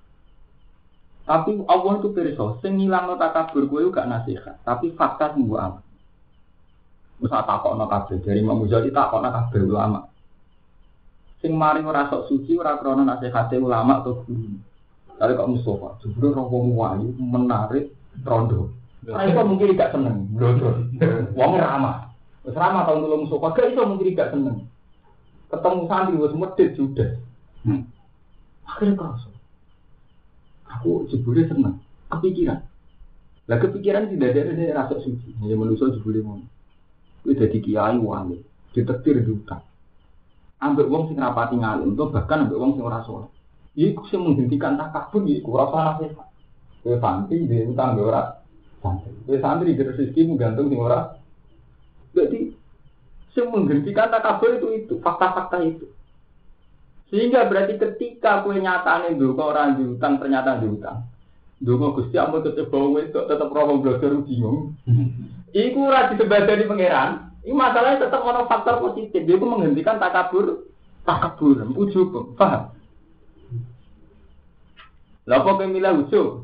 Tapi 1.27 1.51
Allah 1.67 1.93
itu 1.99 2.09
perso, 2.11 2.59
sing 2.63 2.79
ngilang 2.79 3.15
takabur 3.19 3.67
gue 3.67 3.87
juga 3.87 4.07
nasihat. 4.07 4.59
Tapi 4.63 4.95
fakta 4.95 5.35
sembuh 5.35 5.59
amat. 5.59 5.83
Masa 7.21 7.45
takok 7.45 7.77
no 7.77 7.85
kabeh 7.85 8.17
dari 8.25 8.41
Imam 8.41 8.65
Ghazali 8.65 8.89
takok 8.89 9.21
no 9.21 9.29
kabeh 9.29 9.61
ulama. 9.61 9.99
Sing 11.37 11.53
mari 11.53 11.85
ora 11.85 12.09
sok 12.09 12.33
suci 12.33 12.57
ora 12.57 12.81
krana 12.81 13.05
nasihate 13.05 13.61
ulama 13.61 14.01
atau 14.01 14.25
guru. 14.25 14.57
Kali 15.21 15.37
kok 15.37 15.53
Mustafa, 15.53 16.01
jebule 16.01 16.33
roh 16.33 16.49
wong 16.49 16.73
wayu 16.73 17.13
menarik 17.21 17.93
rondo. 18.25 18.73
Nah, 19.05 19.21
itu 19.29 19.37
mungkin 19.37 19.77
tidak 19.77 19.93
seneng. 19.93 20.33
Wong 21.37 21.51
ramah. 21.61 22.09
Wis 22.41 22.57
ramah 22.57 22.89
tahun 22.89 23.05
dulu 23.05 23.25
Mustafa, 23.25 23.53
gak 23.53 23.69
iso 23.69 23.85
mungkin 23.85 24.17
tidak 24.17 24.33
seneng. 24.33 24.65
Ketemu 25.53 25.81
santri 25.85 26.17
wis 26.17 26.33
medhit 26.33 26.73
judes. 26.73 27.21
Hmm. 27.61 27.85
Akhirnya 28.65 28.97
kerasa. 28.97 29.29
Aku 30.73 31.05
jebule 31.05 31.45
seneng, 31.45 31.77
kepikiran. 32.09 32.65
Lah 33.45 33.57
kepikiran 33.61 34.09
tidak 34.09 34.33
ada 34.33 34.41
dari 34.57 34.73
rasa 34.73 34.97
suci. 35.05 35.37
Ya 35.45 35.53
manusia 35.53 35.93
jebule 35.93 36.25
ngono. 36.25 36.49
Kuwi 37.21 37.37
dadi 37.37 37.61
kiai 37.61 38.01
wali, 38.01 38.41
ditetir 38.73 39.21
diutang. 39.21 39.61
Ambek 40.57 40.89
wong 40.89 41.13
sing 41.13 41.21
rapati 41.21 41.61
ngalim, 41.61 41.93
bahkan 41.93 42.49
ambek 42.49 42.57
wong 42.57 42.73
sing 42.73 42.81
ora 42.81 43.05
saleh. 43.05 43.29
Iku 43.71 44.03
sing 44.11 44.19
menghentikan 44.19 44.75
takabur 44.75 45.23
iku 45.23 45.55
ora 45.55 45.65
usah 45.71 45.81
nasihat. 45.95 46.27
Kowe 46.81 46.97
santri 46.99 47.47
di 47.47 47.57
utang 47.63 47.95
ora 47.95 48.43
santri. 48.83 49.15
Kowe 49.23 49.37
santri 49.39 49.71
di 49.71 49.83
rezeki 49.83 50.21
gantung 50.35 50.67
sing 50.67 50.79
ora. 50.79 51.15
Jadi 52.11 52.51
sing 53.31 53.45
menghentikan 53.47 54.11
takabur 54.11 54.59
itu 54.59 54.67
itu 54.75 54.93
fakta-fakta 54.99 55.63
itu. 55.63 55.87
Sehingga 57.11 57.47
berarti 57.47 57.79
ketika 57.79 58.43
kue 58.43 58.59
nyatane 58.59 59.15
kok 59.15 59.39
orang 59.39 59.79
diutang 59.79 60.19
ternyata 60.19 60.59
diutang. 60.59 61.07
Dungo 61.61 61.93
Gusti 61.93 62.17
ampun 62.17 62.41
tetep 62.41 62.73
bawa 62.73 63.05
itu 63.05 63.19
tetep 63.29 63.53
roh 63.53 63.77
belajar 63.77 64.11
bingung. 64.25 64.73
Iku 65.53 65.79
ora 65.87 66.09
disebadani 66.11 66.67
pangeran. 66.67 67.11
Ini 67.41 67.53
masalahnya 67.53 68.07
tetap 68.07 68.21
ono 68.23 68.47
faktor 68.47 68.81
positif. 68.81 69.25
Dia 69.25 69.35
itu 69.35 69.45
menghentikan 69.45 69.97
takabur, 69.97 70.69
takabur, 71.05 71.57
ujub, 71.73 72.37
paham? 72.37 72.69
Lah 75.31 75.47
kok 75.47 75.63
pemilah 75.63 75.95
ujub? 75.95 76.43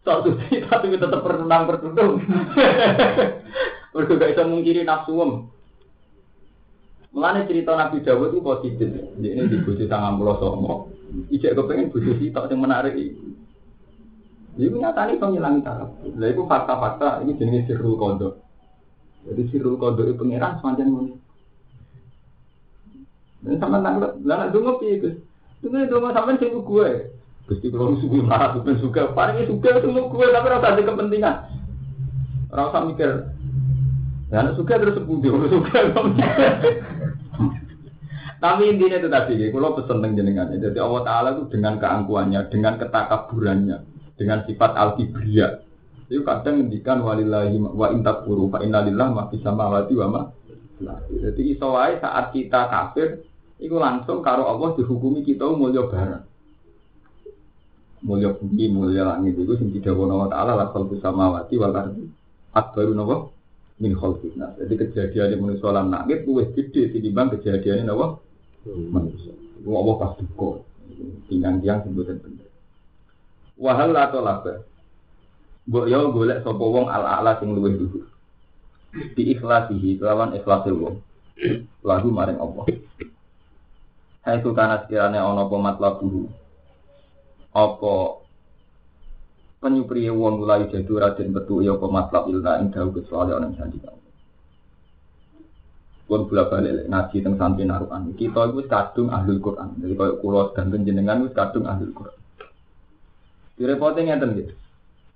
Sok 0.00 0.18
suci 0.24 0.64
tapi 0.64 0.96
tetap 0.96 1.20
bertenang 1.20 1.68
bertutung. 1.68 2.24
Mereka 3.92 4.16
gak 4.16 4.30
bisa 4.32 4.48
mungkiri 4.48 4.80
nafsu 4.80 5.12
om. 5.12 5.32
Mulane 7.12 7.46
cerita 7.46 7.76
Nabi 7.76 8.00
Dawud 8.00 8.32
itu 8.32 8.40
positif. 8.40 8.88
Ini 9.20 9.46
di 9.46 9.60
bojo 9.60 9.84
tangan 9.84 10.16
pulau 10.18 10.40
somo. 10.40 10.74
Ijek 11.30 11.54
kepengen 11.54 11.92
bojo 11.92 12.10
sitok 12.16 12.48
yang 12.48 12.64
menarik 12.64 12.96
itu. 12.96 13.36
Iku 14.58 14.80
nyatane 14.80 15.14
iso 15.14 15.26
ngilangi 15.30 15.62
taraf. 15.62 15.90
Lah 16.16 16.28
iku 16.32 16.42
fakta-fakta 16.48 17.22
ini 17.22 17.38
jenenge 17.38 17.70
sirrul 17.70 18.00
kondo. 18.00 18.40
Jadi 19.28 19.52
sirul 19.52 19.78
kodok 19.78 20.16
pangeran 20.16 20.58
semacam 20.58 20.86
ini. 20.90 21.12
Dan 23.44 23.60
sama 23.60 23.78
tanggal, 23.84 24.16
nak 24.24 24.50
dungo 24.56 24.80
Gus? 24.80 25.16
Dungo 25.60 25.76
dungo 25.86 26.08
sampean 26.16 26.40
sing 26.40 26.56
gue. 26.56 26.90
Gusti 27.44 27.68
kalau 27.68 28.00
suku 28.00 28.24
marah 28.24 28.56
bukan 28.56 28.80
suka, 28.80 29.12
paling 29.12 29.44
suka 29.44 29.76
itu 29.76 29.88
gue 29.92 30.26
tapi 30.32 30.46
rasa 30.48 30.66
ada 30.72 30.80
kepentingan. 30.80 31.36
Rasa 32.48 32.78
mikir, 32.88 33.10
ya 34.32 34.36
anak 34.40 34.56
suka 34.56 34.80
terus 34.80 34.96
sepundi, 34.96 35.28
orang 35.28 35.52
suka. 35.52 35.78
Tapi 38.44 38.62
intinya 38.68 38.96
itu 39.00 39.08
tadi, 39.08 39.34
kalau 39.52 39.76
pesen 39.76 40.00
tentang 40.00 40.16
jenengan. 40.16 40.52
Jadi 40.52 40.76
Allah 40.76 41.02
Taala 41.04 41.28
itu 41.36 41.48
dengan 41.52 41.80
keangkuhannya, 41.80 42.40
dengan 42.48 42.76
ketakaburannya, 42.80 43.76
dengan 44.16 44.44
sifat 44.48 44.72
al 44.76 44.96
itu 46.12 46.20
kadang 46.20 46.60
ngendikan 46.60 47.00
walillahi 47.00 47.56
wa 47.58 47.88
intak 47.88 48.28
puru 48.28 48.52
fa 48.52 48.60
innalillah 48.60 49.08
ma 49.08 49.22
fis 49.32 49.40
samawati 49.40 49.94
wa 49.96 50.06
ma 50.12 50.20
jadi 51.08 51.42
iso 51.48 51.72
saat 51.72 52.28
kita 52.28 52.68
kafir 52.68 53.24
itu 53.56 53.72
langsung 53.80 54.20
karo 54.20 54.44
Allah 54.44 54.76
dihukumi 54.76 55.24
kita 55.24 55.48
mulya 55.48 55.88
bareng 55.88 56.33
mulya 58.04 58.36
bumi 58.36 58.68
mulya 58.68 59.02
langit 59.16 59.40
itu 59.40 59.56
sing 59.56 59.72
didhawuhi 59.72 60.12
wa 60.12 60.28
taala 60.28 60.52
la 60.54 60.68
khalqus 60.70 61.00
samawati 61.00 61.56
wal 61.56 61.72
ardi 61.72 62.04
akbaru 62.52 62.92
napa 62.92 63.32
min 63.80 63.96
khalqin 63.96 64.36
nas 64.36 64.52
jadi 64.60 64.74
kejadian 64.76 65.40
manusia 65.40 65.72
lan 65.72 65.88
langit 65.88 66.28
luwih 66.28 66.52
gede 66.52 66.92
tinimbang 66.92 67.32
kejadian 67.34 67.88
napa 67.88 68.20
manusia 68.68 69.32
Allah 69.64 69.94
pasti 69.96 70.22
kok 70.28 70.56
tinggal 71.32 71.56
tiang 71.64 71.80
sebutan 71.88 72.20
bener 72.20 72.48
wahal 73.56 73.96
atau 73.96 74.20
laba 74.20 74.54
Mbok 75.64 75.88
yo 75.88 76.12
golek 76.12 76.44
sapa 76.44 76.60
wong 76.60 76.92
ala-ala 76.92 77.40
sing 77.40 77.56
luwih 77.56 77.72
dhuwur. 77.80 78.04
Di 79.16 79.32
ikhlasihi 79.32 79.96
kelawan 79.96 80.36
ikhlase 80.36 80.68
wong. 80.76 81.00
Lagu 81.80 82.08
maring 82.12 82.36
Allah. 82.36 82.64
Hai 84.24 84.40
karena 84.40 84.84
sekiranya 84.84 85.24
ono 85.24 85.48
apa 85.48 85.56
matlabuhu. 85.56 86.28
Apa 87.54 88.20
penyupriye 89.62 90.10
wong 90.12 90.44
mulai 90.44 90.68
jadu 90.68 91.00
raden 91.00 91.32
betu 91.32 91.64
ya 91.64 91.78
apa 91.78 91.86
matlab 91.88 92.28
ilna 92.28 92.60
ing 92.60 92.68
dawu 92.68 92.92
kecuali 92.92 93.32
ana 93.32 93.48
sandi 93.56 93.80
pun 96.04 96.28
bola 96.28 96.52
balik 96.52 96.84
ngaji 96.84 97.16
tentang 97.24 97.56
santri 97.56 97.64
naruhan 97.64 98.12
kita 98.12 98.52
itu 98.52 98.60
kadung 98.68 99.08
ahlul 99.08 99.40
Quran 99.40 99.72
jadi 99.80 99.96
kalau 99.96 100.20
kulo 100.20 100.52
dan 100.52 100.68
jenengan 100.84 101.24
itu 101.24 101.32
kadung 101.32 101.64
ahlul 101.64 101.96
Quran 101.96 102.18
direpotnya 103.56 104.20
ngeten 104.20 104.36
gitu 104.36 104.54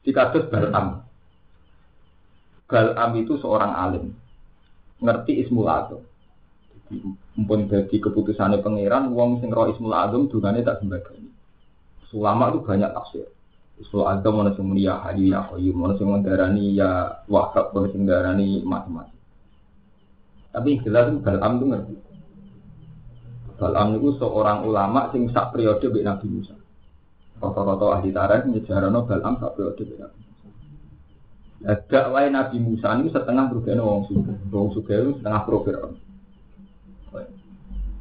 di 0.09 0.11
kasus 0.17 0.49
Balam. 0.49 1.05
Balam 2.65 3.11
itu 3.21 3.37
seorang 3.37 3.73
alim. 3.77 4.17
Ngerti 5.05 5.45
Ismul 5.45 5.69
Azam. 5.69 6.01
Mumpun 7.37 7.69
jadi 7.69 7.93
keputusannya 7.93 8.65
pangeran, 8.65 9.13
wong 9.13 9.45
sing 9.45 9.53
roh 9.53 9.69
Ismul 9.69 9.93
Azam 9.93 10.33
dungane 10.33 10.65
tak 10.65 10.81
sembadani. 10.81 11.28
Sulama 12.09 12.49
itu 12.53 12.65
banyak 12.65 12.91
tafsir. 12.93 13.29
Ismul 13.79 14.11
Azam 14.11 14.35
mana 14.35 14.51
sing 14.59 14.67
mulia 14.67 14.99
hayu 15.07 15.31
ya 15.31 15.47
qayyum, 15.47 15.77
mana 15.79 15.95
sing 15.95 16.11
mendarani 16.11 16.75
ya 16.75 17.23
wahab, 17.31 17.71
mana 17.71 17.87
sing 17.95 18.03
mendarani 18.03 18.59
macam-macam. 18.67 19.19
Tapi 20.51 20.83
jelas 20.83 21.15
itu 21.15 21.23
Balam 21.23 21.53
itu 21.63 21.65
ngerti. 21.71 21.95
Balam 23.55 23.87
itu 23.95 24.09
seorang 24.19 24.67
ulama 24.67 25.15
sing 25.15 25.31
sak 25.31 25.55
periode 25.55 25.87
Nabi 26.03 26.27
Musa. 26.27 26.59
Rata-rata 27.39 27.87
ahli 27.95 28.11
tarikh 28.11 28.51
nyejarano 28.51 29.07
Balam 29.07 29.39
sak 29.39 29.55
periode 29.55 29.83
Nabi 29.95 30.19
Musa. 30.19 30.47
Dakwah 31.87 32.27
Nabi 32.27 32.57
Musa 32.59 32.89
ini 32.99 33.15
setengah 33.15 33.47
berguna 33.47 33.83
wong 33.87 34.11
suga, 34.11 34.35
wong 34.51 34.75
suga 34.75 34.95
itu 34.99 35.11
setengah 35.23 35.43
program. 35.47 35.95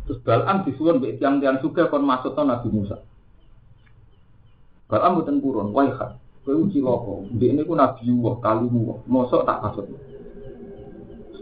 Terus 0.10 0.20
Balam 0.26 0.66
disuwun 0.66 0.98
mbek 0.98 1.22
tiang-tiang 1.22 1.62
suga 1.62 1.86
kon 1.86 2.08
to 2.08 2.42
Nabi 2.42 2.70
Musa. 2.74 2.98
Balam 4.88 5.20
mboten 5.20 5.44
purun, 5.44 5.76
wae. 5.76 5.92
Kowe 6.48 6.56
uji 6.64 6.80
loko, 6.80 7.28
ndek 7.28 7.60
niku 7.60 7.76
Nabi 7.76 8.08
Allah, 8.08 8.34
kalimu, 8.40 9.04
mosok 9.04 9.44
tak 9.44 9.60
kasut. 9.68 9.88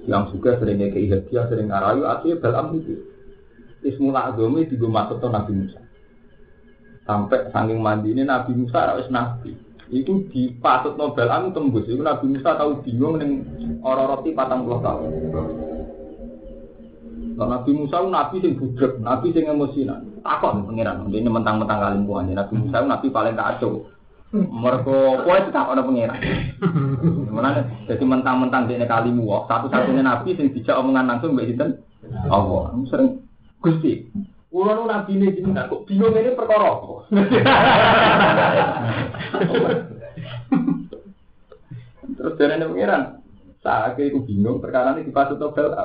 Yang 0.09 0.33
suka 0.33 0.57
sering 0.57 0.81
ngekei 0.81 1.13
hadiah, 1.13 1.45
sering 1.45 1.69
ngarayu, 1.69 2.09
akhirnya 2.09 2.41
Balam 2.41 2.73
itu. 2.73 2.97
Ismul 3.85 4.17
Azami 4.17 4.65
digo 4.65 4.89
masuk 4.89 5.21
to 5.21 5.29
Nabi 5.29 5.53
Musa 5.53 5.85
sampai 7.05 7.53
saking 7.53 7.79
mandi 7.79 8.17
ini 8.17 8.25
Nabi 8.25 8.57
Musa 8.57 8.81
harus 8.81 9.05
nabi 9.13 9.53
itu 9.93 10.25
dipatut 10.33 10.97
Nobel 10.97 11.29
anu 11.29 11.53
tembus 11.53 11.85
itu 11.85 12.01
Nabi 12.01 12.33
Musa 12.33 12.57
tahu 12.57 12.81
bingung 12.81 13.21
neng 13.21 13.45
orang 13.85 14.09
roti 14.09 14.33
patang 14.33 14.65
puluh 14.65 14.81
tahun 14.81 15.13
Nah, 17.35 17.47
Nabi 17.51 17.75
Musa 17.75 17.99
nabi 17.99 18.39
sing 18.39 18.55
budrek, 18.55 18.95
nabi 19.03 19.35
sing 19.35 19.43
emosinan. 19.43 20.23
Takut 20.23 20.55
nih 20.55 20.63
pangeran, 20.71 21.11
ini 21.11 21.27
mentang-mentang 21.27 21.83
kalian 21.83 22.07
buahnya. 22.07 22.33
Nabi 22.39 22.53
Musa 22.55 22.79
nabi 22.79 23.11
paling 23.11 23.35
kacau. 23.35 23.91
Mereka 24.31 25.27
itu 25.27 25.49
tak 25.51 25.67
ada 25.67 25.83
pangeran. 25.83 26.19
Gimana? 27.27 27.67
Jadi 27.91 28.03
mentang-mentang 28.07 28.71
dia 28.71 28.87
kalimu, 28.87 29.27
satu-satunya 29.51 29.99
nabi 29.99 30.31
sing 30.39 30.55
dijak 30.55 30.79
omongan 30.79 31.11
langsung 31.11 31.35
mbak 31.35 31.51
Sinten. 31.51 31.83
Allah, 32.31 32.71
sering 32.87 33.19
gusti. 33.59 34.07
Kulo 34.47 34.71
nu 34.71 34.87
nabi 34.87 35.19
ini 35.19 35.35
jenengan 35.35 35.67
kok 35.67 35.83
bingung 35.83 36.15
ini 36.15 36.31
perkara? 36.31 36.79
Terus 42.15 42.39
ini 42.39 42.63
pengiran, 42.63 43.19
saya 43.59 43.91
itu 43.99 44.23
bingung 44.23 44.63
perkara 44.63 44.95
ini 44.95 45.11
dipasut 45.11 45.35
Nobel. 45.43 45.75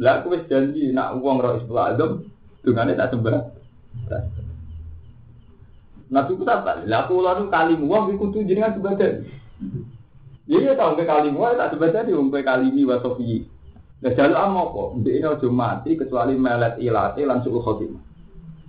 Lah 0.00 0.24
aku 0.24 0.32
wis 0.32 0.48
janji 0.48 0.96
nak 0.96 1.20
uang 1.20 1.44
roh 1.44 1.60
istilah 1.60 1.92
adem, 1.92 2.24
dungane 2.64 2.96
tak 2.96 3.12
sembah. 3.12 3.52
Nabi 6.10 6.32
ku 6.34 6.42
tak 6.42 6.64
lah 6.88 7.06
aku 7.06 7.20
lalu 7.20 7.52
kali 7.52 7.76
uang 7.76 8.16
iku 8.16 8.32
kudu 8.32 8.48
jenengan 8.48 8.74
sebadan. 8.74 9.28
Iya 10.50 10.74
tau 10.74 10.96
ke 10.96 11.04
kali 11.04 11.28
uang 11.30 11.54
tak 11.54 11.76
sebadan 11.76 12.08
di 12.08 12.16
umpe 12.16 12.40
kali 12.40 12.72
ini 12.72 12.88
wa 12.88 12.98
sofi. 13.04 13.44
Nah 14.00 14.10
jalur 14.16 14.40
am 14.40 14.56
apa? 14.56 14.82
Ndek 14.96 15.14
ini 15.20 15.26
aja 15.28 15.48
mati 15.52 15.90
kecuali 15.94 16.32
melet 16.32 16.80
ilate 16.80 17.20
lan 17.22 17.44
suul 17.44 17.60
khotimah. 17.60 18.00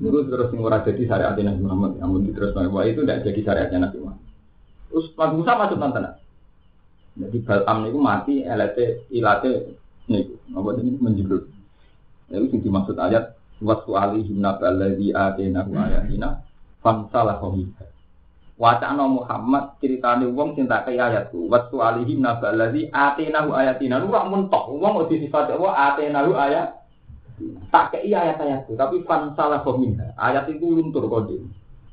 Itu 0.04 0.28
terus 0.28 0.52
ngurah 0.52 0.84
jadi 0.84 1.02
syariat 1.08 1.34
Nabi 1.39 1.62
Muhammad. 1.63 1.91
Namun 1.96 2.28
terus 2.36 2.52
bahwa 2.52 2.84
itu 2.84 3.08
tidak 3.08 3.24
jadi 3.24 3.39
syariatnya 3.39 3.88
Nabi 3.88 3.98
Muhammad. 4.04 4.28
Terus 4.91 5.06
Nabi 5.15 5.34
Musa 5.39 5.52
masuk 5.56 5.78
nonton. 5.80 6.04
Jadi 7.12 7.38
Balam 7.44 7.78
itu 7.88 8.00
mati, 8.00 8.36
elate 8.44 9.08
ilate 9.10 9.52
nih, 10.12 10.28
apa 10.52 10.69
ini 10.84 11.00
menjeblur. 11.00 11.47
Itu 12.32 12.47
yang 12.47 12.62
dimaksud 12.63 12.95
ayat 12.95 13.36
wasu 13.62 13.93
alihim 13.95 14.41
naballadzi 14.41 15.13
atenahu 15.13 15.76
ayatina 15.76 16.41
famsalah 16.82 17.38
kohibah. 17.43 17.88
Wacana 18.62 19.10
Muhammad 19.10 19.82
ceritane 19.82 20.30
wong 20.30 20.54
cinta 20.54 20.86
ke 20.86 20.93
ayatku. 20.93 21.50
Wasu 21.50 21.82
alihim 21.82 22.21
naballadzi 22.21 22.93
atenahu 22.93 23.58
ayatina. 23.58 23.97
Lu 23.97 24.13
rak 24.13 24.30
mentok. 24.30 24.69
Wong 24.78 25.02
udah 25.02 25.17
sifat 25.17 25.50
Allah 25.50 25.74
atenahu 25.93 26.38
ayat. 26.38 26.78
Tak 27.74 27.97
ke 27.97 28.06
ayat-ayat 28.06 28.69
itu. 28.69 28.78
Tapi 28.78 29.02
fan 29.10 29.34
salah 29.34 29.65
kominha. 29.65 30.13
Ayat 30.13 30.45
itu 30.45 30.62
luntur 30.62 31.10
kode. 31.10 31.41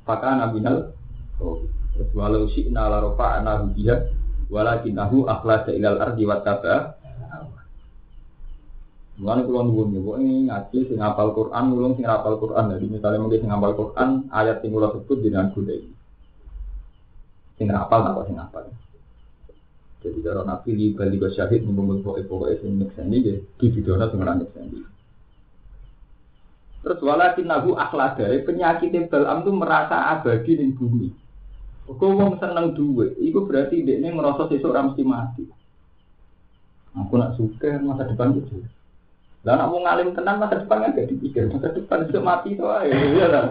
Maka 0.05 0.37
nabinal. 0.37 0.93
Terus 1.41 2.13
walau 2.13 2.45
syi'na 2.53 2.85
la 2.85 3.01
rofa'na 3.01 3.65
biha. 3.73 3.97
Walakinahu 4.53 5.25
akhlasa 5.25 5.73
ilal 5.73 5.97
ardi 6.05 6.29
wa 6.29 6.45
taba. 6.45 6.98
Mulane 9.19 9.43
kula 9.43 9.67
nuwun 9.67 9.99
ya, 9.99 10.01
ini 10.23 10.47
ngaji 10.47 10.79
sing 10.87 10.99
hafal 11.03 11.35
Quran, 11.35 11.75
ulung 11.75 11.99
sing 11.99 12.07
hafal 12.07 12.39
Quran. 12.39 12.71
Jadi 12.71 12.87
misalnya 12.87 13.19
mungkin 13.19 13.43
sing 13.43 13.51
hafal 13.51 13.75
Quran, 13.75 14.31
ayat 14.31 14.63
sing 14.63 14.71
kula 14.71 14.95
sebut 14.95 15.19
dengan 15.19 15.51
ini 15.59 15.99
sing 17.59 17.67
rapal 17.67 18.07
tak 18.07 18.31
sing 18.31 18.39
apal. 18.39 18.65
Jadi 19.99 20.19
kalau 20.23 20.47
nabi 20.47 20.79
di 20.79 20.95
bali 20.95 21.19
syahid 21.19 21.67
mengumpul 21.67 22.07
pokok 22.07 22.23
pokok 22.31 22.63
sing 22.63 22.79
nyekseni 22.79 23.19
ya 23.19 23.35
di 23.59 23.67
video 23.75 23.99
sing 23.99 24.23
ora 24.23 24.39
nyekseni. 24.39 24.79
Terus 26.79 27.03
walakin 27.03 27.51
nahu 27.51 27.75
akhlada 27.75 28.31
penyakit 28.47 28.95
Balam 29.11 29.43
itu 29.43 29.51
merasa 29.51 30.15
abadi 30.15 30.55
di 30.55 30.71
bumi. 30.71 31.11
Kau 31.89 32.15
wong 32.15 32.39
seneng 32.39 32.77
duwe, 32.77 33.17
itu 33.17 33.43
berarti 33.43 33.81
dia 33.81 33.97
ini 33.97 34.13
merasa 34.13 34.47
sesuk 34.47 34.71
ora 34.71 34.87
mesti 34.87 35.03
mati. 35.03 35.45
Aku 36.95 37.17
nak 37.19 37.35
suka 37.35 37.81
masa 37.81 38.07
depan 38.07 38.37
itu. 38.39 38.61
Dan 39.47 39.55
nak 39.55 39.71
mau 39.71 39.79
ngalim 39.81 40.13
tenan 40.19 40.43
masa 40.43 40.59
depan 40.59 40.83
kan 40.83 40.99
gak 40.99 41.09
dipikir 41.15 41.47
masa 41.47 41.71
depan 41.71 42.05
itu 42.05 42.19
mati 42.19 42.49
itu 42.59 42.65
aja. 42.67 42.91
Iya 42.91 43.27
lah. 43.31 43.45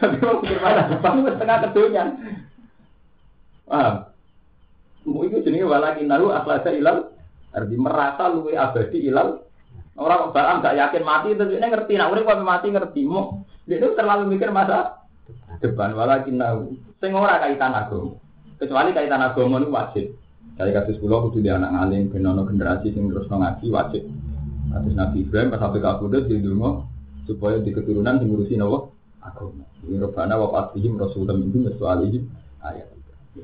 Tapi 0.00 0.16
mau 0.24 0.40
pikir 0.40 0.58
masa 0.64 0.82
depan 0.88 1.20
itu 1.20 1.30
setengah 1.36 1.58
kedunya. 1.68 2.04
Paham? 3.68 3.94
Mau 5.04 5.22
itu 5.28 5.36
jenis 5.44 5.68
walakin 5.68 6.08
nahu 6.08 6.32
akhlada 6.32 6.72
ilal. 6.72 7.12
Arti 7.50 7.76
merasa 7.76 8.30
luwe 8.32 8.56
abadi 8.56 9.10
ilal. 9.10 9.44
Orang 10.00 10.32
balam 10.32 10.64
gak 10.64 10.80
yakin 10.80 11.04
mati, 11.04 11.36
terus 11.36 11.52
ini 11.52 11.66
ngerti. 11.68 12.00
Nah, 12.00 12.08
urip 12.08 12.24
kok 12.24 12.40
mati 12.40 12.72
ngerti. 12.72 13.04
Mau 13.04 13.44
dia 13.68 13.76
itu 13.76 13.92
terlalu 13.92 14.32
mikir 14.32 14.48
masa 14.48 15.04
depan. 15.60 15.92
Walakin 15.92 16.40
nahu. 16.40 16.72
Sing 16.96 17.12
ora 17.12 17.36
kaitan 17.36 17.76
agama. 17.76 18.16
Kecuali 18.56 18.96
kaitan 18.96 19.20
agama 19.20 19.60
itu 19.60 19.68
wajib. 19.68 20.06
Saya 20.56 20.76
kasus 20.76 21.00
pulau 21.00 21.28
kudu 21.28 21.40
di 21.40 21.48
anak 21.48 21.72
ngalim, 21.72 22.12
generasi 22.12 22.92
sing 22.92 23.08
terus 23.08 23.28
ngaji 23.28 23.66
wajib. 23.72 24.04
Atas 24.70 24.94
Nabi 24.94 25.26
Ibrahim 25.26 25.50
pas 25.50 25.58
sampai 25.58 25.82
kabudut 25.82 26.30
di 26.30 26.38
dungo 26.38 26.86
supaya 27.26 27.58
di 27.58 27.74
keturunan 27.74 28.22
sing 28.22 28.30
ngurusi 28.30 28.54
nawa 28.54 28.86
agama. 29.18 29.66
Ini 29.82 29.98
robana 29.98 30.38
wa 30.38 30.48
fatihim 30.54 30.94
rasulullah 30.94 31.34
minhum 31.34 31.66
soalihim 31.74 32.30
ayat. 32.62 32.86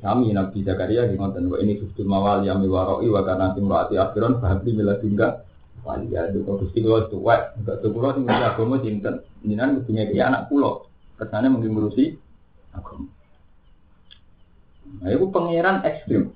Kami 0.03 0.35
Nabi 0.35 0.67
Zakaria 0.67 1.07
di 1.07 1.15
ngoten 1.15 1.47
wa 1.47 1.59
ini 1.63 1.79
suftul 1.79 2.11
mawal 2.11 2.43
yang 2.43 2.59
miwaroi 2.59 3.07
wa 3.07 3.23
kana 3.23 3.55
timraati 3.55 3.95
akhiron 3.95 4.43
fahabli 4.43 4.75
miladunga 4.75 5.47
wali 5.87 6.11
ya 6.11 6.27
kok 6.27 6.59
Gusti 6.59 6.83
kula 6.83 7.07
tuwek 7.07 7.63
enggak 7.63 7.79
tuh 7.79 7.95
kula 7.95 8.19
sing 8.19 8.27
agama 8.27 8.83
sinten 8.83 9.23
jenengan 9.47 9.79
kudu 9.79 9.91
ngeki 9.95 10.19
anak 10.19 10.51
kula 10.51 10.83
kesannya 11.15 11.55
mungkin 11.55 11.71
ngurusi 11.79 12.19
agama. 12.75 13.07
Nah 15.03 15.11
itu 15.15 15.27
pangeran 15.31 15.87
ekstrim. 15.87 16.35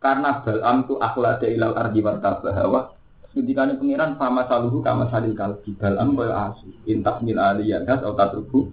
Karena 0.00 0.40
Balam 0.44 0.88
itu 0.88 0.94
akhlak 1.00 1.44
ilal 1.44 1.76
ardi 1.76 2.00
wartabah 2.00 2.95
ini 3.36 3.52
pangeran 3.52 4.16
sama 4.16 4.48
saluhu 4.48 4.80
kama 4.80 5.12
salil 5.12 5.36
kalbi 5.36 5.76
Balam 5.76 6.16
kaya 6.16 6.52
asu 6.52 6.72
intas 6.88 7.20
mil 7.20 7.36
aliyah 7.36 7.84
atau 7.84 8.16
tatrubu 8.16 8.72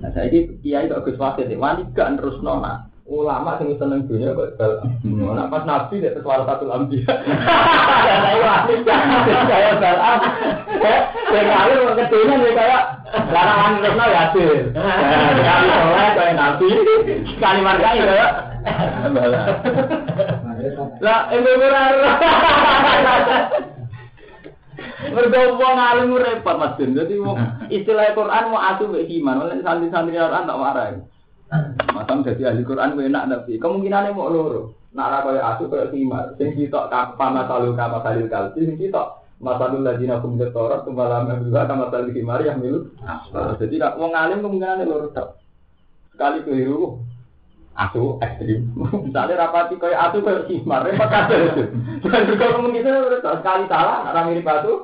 Nah, 0.00 0.08
saya 0.16 0.32
ini 0.32 0.56
kiai 0.64 0.88
kok 0.88 1.04
Gus 1.04 1.20
Wasit, 1.20 1.52
wani 1.60 1.84
gak 1.92 2.16
terus 2.16 2.40
nona. 2.40 2.88
Ulama 3.04 3.60
sing 3.60 3.76
seneng 3.76 4.08
dunia 4.08 4.32
kok 4.32 4.56
bal. 4.56 4.80
Nah, 5.04 5.44
pas 5.52 5.68
Nabi 5.68 6.00
dia 6.00 6.16
sesuatu 6.16 6.48
satu 6.48 6.64
lambi. 6.64 7.04
Ya 7.04 8.16
saya 8.24 8.40
wani 8.40 8.74
saya 9.44 9.76
bal. 9.76 9.96
Saya 10.80 11.42
kali 11.52 11.72
mau 11.84 11.92
ketunya 12.00 12.34
dia 12.40 12.52
kayak 12.56 12.82
larangan 13.28 13.72
terus 13.76 13.92
nona 13.92 14.06
ya 14.08 14.22
sih. 14.32 14.48
Kali 15.44 15.66
soleh 15.68 16.08
kayak 16.16 16.32
Nabi, 16.32 16.68
kali 17.36 17.60
markai 17.60 18.00
kayak 18.00 18.30
bal. 19.12 19.32
Lah, 21.00 21.20
ini 21.32 21.52
benar. 21.56 21.94
Mergo 25.10 25.58
wong 25.58 25.76
alim 25.80 26.12
repot 26.16 26.56
Mas 26.60 26.76
Din. 26.76 26.94
Dadi 26.94 27.16
istilah 27.72 28.12
Quran 28.12 28.52
mau 28.52 28.60
atu 28.60 28.88
mek 28.88 29.08
iman, 29.08 29.48
oleh 29.48 29.60
santri-santri 29.64 30.16
Quran 30.16 30.48
tak 30.48 30.60
warai. 30.60 30.94
Masam 31.90 32.22
dadi 32.22 32.46
ahli 32.46 32.62
Quran 32.62 32.94
kowe 32.94 33.02
enak 33.02 33.24
tapi 33.26 33.58
kemungkinane 33.58 34.14
mau 34.14 34.30
loro. 34.30 34.78
Nak 34.94 35.26
ora 35.26 35.56
atu 35.56 35.66
koyo 35.66 35.90
himar. 35.90 36.38
Sing 36.38 36.54
sitok 36.54 36.86
kapa 36.92 37.26
masalu 37.32 37.74
kama 37.74 38.02
salil 38.06 38.30
kalbi 38.30 38.70
sing 38.70 38.78
sitok 38.78 39.18
masalul 39.42 39.82
ladina 39.82 40.22
kum 40.22 40.38
torat 40.38 40.86
kembali 40.86 41.48
juga 41.48 41.66
kama 41.66 41.90
salil 41.90 42.14
himar 42.14 42.44
yang 42.46 42.62
milu. 42.62 42.94
Jadi 43.58 43.76
wong 43.98 44.12
alim 44.14 44.46
kemungkinane 44.46 44.86
loro 44.86 45.10
tok. 45.10 45.42
Sekali 46.14 46.46
keliru 46.46 47.02
aku 47.80 48.20
ekstrim. 48.20 48.68
Misalnya 49.08 49.48
rapati 49.48 49.74
kayak 49.80 50.00
aku 50.10 50.20
kayak 50.20 50.44
himar, 50.52 50.84
repot 50.84 51.08
kabeh. 51.08 51.38
Dan 52.04 52.28
juga 52.28 52.46
kemungkinan 52.52 53.24
sekali 53.24 53.64
salah, 53.66 54.12
orang 54.12 54.26
mirip 54.32 54.44
batu, 54.44 54.74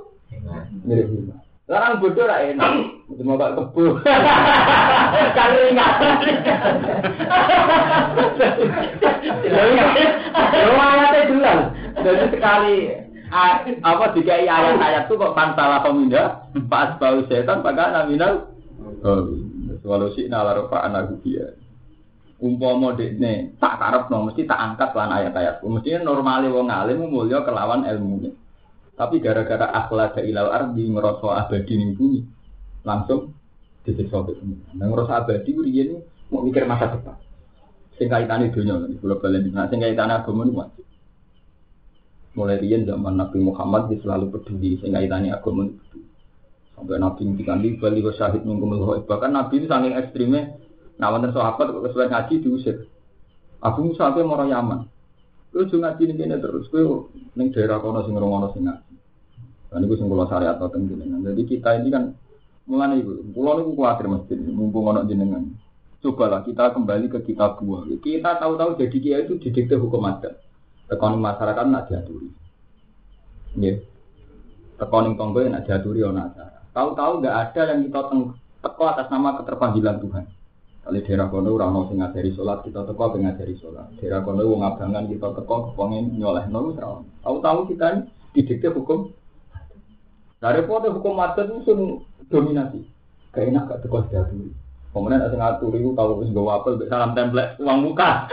mirip 0.88 1.09
himar. 1.12 1.38
Larang 1.66 1.98
bodoh 1.98 2.30
lah 2.30 2.46
enak, 2.46 2.94
cuma 3.11 3.35
gak 3.35 3.59
kebo. 3.59 3.98
Kali 5.35 5.59
ingat. 5.74 5.92
Lumayan 10.54 11.26
duluan. 11.26 11.59
Jadi 12.06 12.24
sekali 12.30 12.76
apa 13.82 14.14
jika 14.14 14.38
ayat-ayat 14.38 15.11
itu 15.11 15.18
kok 15.18 15.35
pantalah 15.35 15.82
pemindah, 15.82 16.46
pas 16.70 16.94
bau 17.02 17.26
setan, 17.26 17.66
maka 17.66 17.90
naminal. 17.90 18.46
Walau 19.82 20.14
sih 20.14 20.30
nalarofa 20.30 20.87
anak 20.87 21.18
dia 21.26 21.50
umpama 22.37 22.92
dekne 22.92 23.57
tak 23.57 23.81
karep 23.81 24.12
no 24.12 24.29
mesti 24.29 24.44
tak 24.44 24.61
angkat 24.61 24.90
lan 24.92 25.11
ayat-ayat. 25.12 25.64
Mesti 25.64 26.05
normale 26.05 26.53
wong 26.53 26.68
alim 26.68 27.09
mulya 27.09 27.40
kelawan 27.44 27.88
ilmunya. 27.88 28.33
Tapi 28.96 29.20
gara-gara 29.20 29.68
akhlak 29.72 30.20
ilal 30.25 30.53
ardi 30.53 30.88
ngerasa 30.88 31.29
abadi 31.44 31.75
ning 31.77 31.96
bumi 31.96 32.20
langsung 32.85 33.33
disiksa 33.85 34.25
bumi. 34.25 34.77
Nah 34.77 34.88
ngerasa 34.88 35.25
abadi 35.25 35.53
riyen 35.53 36.01
mau 36.33 36.44
mikir 36.44 36.68
masa 36.68 36.92
depan. 36.92 37.16
Sing 37.96 38.12
kaitane 38.12 38.53
donya 38.53 38.77
iki 38.85 39.01
kula 39.01 39.16
balen 39.16 39.49
nah 39.53 39.68
sing 39.72 39.81
kaitane 39.81 40.12
agama 40.20 40.44
niku 40.44 40.61
wajib. 40.61 40.85
Mulai 42.37 42.61
riyen 42.61 42.85
zaman 42.85 43.16
Nabi 43.16 43.40
Muhammad 43.40 43.88
dia 43.88 44.01
selalu 44.05 44.29
peduli 44.29 44.77
sing 44.81 44.92
kaitane 44.92 45.33
agama 45.33 45.72
niku. 45.72 46.05
Sampai 46.77 47.01
Nabi 47.01 47.20
ngendikan 47.25 47.64
di 47.64 47.81
bali 47.81 48.05
syahid 48.12 48.44
minggu 48.44 48.68
bahkan 49.09 49.33
Nabi 49.33 49.64
itu 49.64 49.64
saking 49.64 49.96
ekstrimnya 49.96 50.65
Nah, 50.96 51.12
wonten 51.12 51.32
sahabat 51.32 51.68
kok 51.68 51.85
kesuwen 51.85 52.09
ngaji 52.09 52.35
diusir. 52.40 52.76
Abu 53.61 53.85
Musa 53.85 54.09
ape 54.09 54.24
mara 54.24 54.48
Yaman. 54.48 54.88
Kowe 55.52 55.64
jo 55.68 55.80
ngaji 55.80 56.02
ning 56.09 56.16
kene 56.20 56.37
terus 56.40 56.68
kowe 56.68 57.09
ning 57.37 57.52
daerah 57.52 57.80
kono 57.80 58.04
sing 58.04 58.16
ngono 58.16 58.52
sing 58.52 58.64
ngaji. 58.64 58.94
Dan 59.72 59.85
itu 59.85 59.94
sing 59.98 60.09
kula 60.09 60.28
syariat 60.28 60.56
teng 60.56 60.88
jenengan. 60.88 61.20
Jadi 61.20 61.42
kita 61.44 61.76
ini 61.80 61.88
kan 61.92 62.14
mulane 62.68 63.00
iku, 63.02 63.12
kula 63.35 63.61
niku 63.61 63.72
kuwatir 63.76 64.06
mesti 64.09 64.35
mumpung 64.52 64.88
ono 64.88 65.04
jenengan. 65.04 65.42
Cobalah 66.00 66.44
kita 66.44 66.70
kembali 66.76 67.09
ke 67.09 67.18
kitab 67.24 67.59
buah. 67.61 67.88
Kita 67.98 68.38
tahu-tahu 68.38 68.78
jadi 68.78 68.96
kiai 69.00 69.22
itu 69.26 69.40
didikte 69.40 69.74
hukum 69.80 70.04
adat. 70.06 70.38
Tekoning 70.87 71.18
masyarakat 71.18 71.64
nak 71.66 71.90
diaturi. 71.90 72.30
Nggih. 73.59 73.76
Tekoning 74.78 75.18
tonggo 75.18 75.42
nak 75.48 75.66
diaturi 75.66 76.04
ana 76.04 76.30
acara. 76.30 76.62
Tahu-tahu 76.76 77.12
nggak 77.24 77.37
ada 77.48 77.62
yang 77.72 77.80
kita 77.88 78.00
teko 78.61 78.82
atas 78.87 79.09
nama 79.09 79.40
keterpanggilan 79.40 79.98
Tuhan. 79.98 80.24
Kali 80.87 81.03
daerah 81.03 81.27
kono 81.27 81.51
ora 81.51 81.66
mau 81.66 81.90
sing 81.90 81.99
ngajari 81.99 82.31
salat, 82.38 82.62
kita 82.62 82.87
teko 82.87 83.11
pengen 83.11 83.35
ngajari 83.35 83.59
salat. 83.59 83.90
Daerah 83.99 84.22
kono 84.22 84.46
wong 84.46 84.62
abangan 84.62 85.11
kita 85.11 85.35
teko 85.35 85.75
pengen 85.75 86.14
nyolehno 86.14 86.70
wis 86.70 86.79
ora. 86.79 87.03
Tahu-tahu 87.27 87.66
kita 87.75 87.87
ini 87.90 88.07
didikte 88.31 88.70
hukum. 88.70 89.11
Dari 90.38 90.62
foto 90.62 90.94
hukum 90.94 91.18
adat 91.18 91.51
itu 91.51 91.66
sun 91.66 92.07
dominasi. 92.31 92.87
Kayak 93.35 93.51
enak 93.51 93.66
gak 93.66 93.83
teko 93.83 94.07
dadi. 94.07 94.55
Kemudian 94.94 95.27
ada 95.27 95.35
ngatur 95.35 95.75
itu 95.75 95.90
tahu 95.99 96.22
wis 96.22 96.31
gawa 96.31 96.62
apel 96.62 96.79
salam 96.87 97.18
template 97.18 97.59
uang 97.59 97.79
muka. 97.83 98.31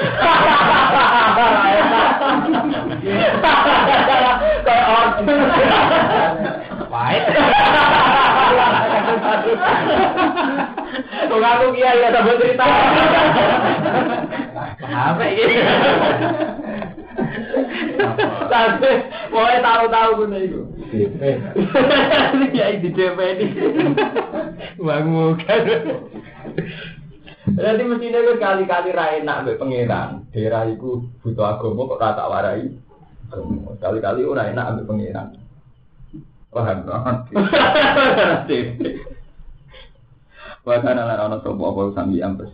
Kayak 4.62 4.86
orang. 4.94 5.26
Baik. 6.86 7.26
Kok 11.02 11.42
aku 11.42 11.66
kiai 11.74 12.02
ya 12.02 12.10
sambil 12.14 12.38
cerita. 12.38 12.66
Apa 14.84 15.24
ini? 15.26 15.56
Tapi 18.50 18.92
mau 19.34 19.50
tahu-tahu 19.50 20.10
guna 20.22 20.38
itu. 20.38 20.62
Kiai 22.54 22.78
di 22.78 22.90
DP 22.94 23.20
ini. 23.20 23.48
Uang 24.78 25.06
muka. 25.10 25.56
Jadi 27.44 27.82
mestinya 27.84 28.20
itu 28.24 28.34
kali-kali 28.40 28.92
rai 28.96 29.20
nak 29.26 29.44
be 29.44 29.60
pangeran. 29.60 30.24
Daerah 30.32 30.64
itu 30.70 31.04
butuh 31.20 31.58
agama 31.58 31.92
kok 31.92 32.02
rata 32.02 32.24
warai. 32.30 32.72
Kali-kali 33.82 34.24
ora 34.24 34.48
enak 34.54 34.70
ambek 34.74 34.88
pangeran. 34.88 35.28
Paham 36.54 36.86
banget. 36.86 37.18
Bahkan 40.64 40.96
ana 40.96 41.20
ana 41.20 41.38
sapa 41.44 41.60
apa 41.60 41.82
sambi 41.92 42.24
ampes. 42.24 42.52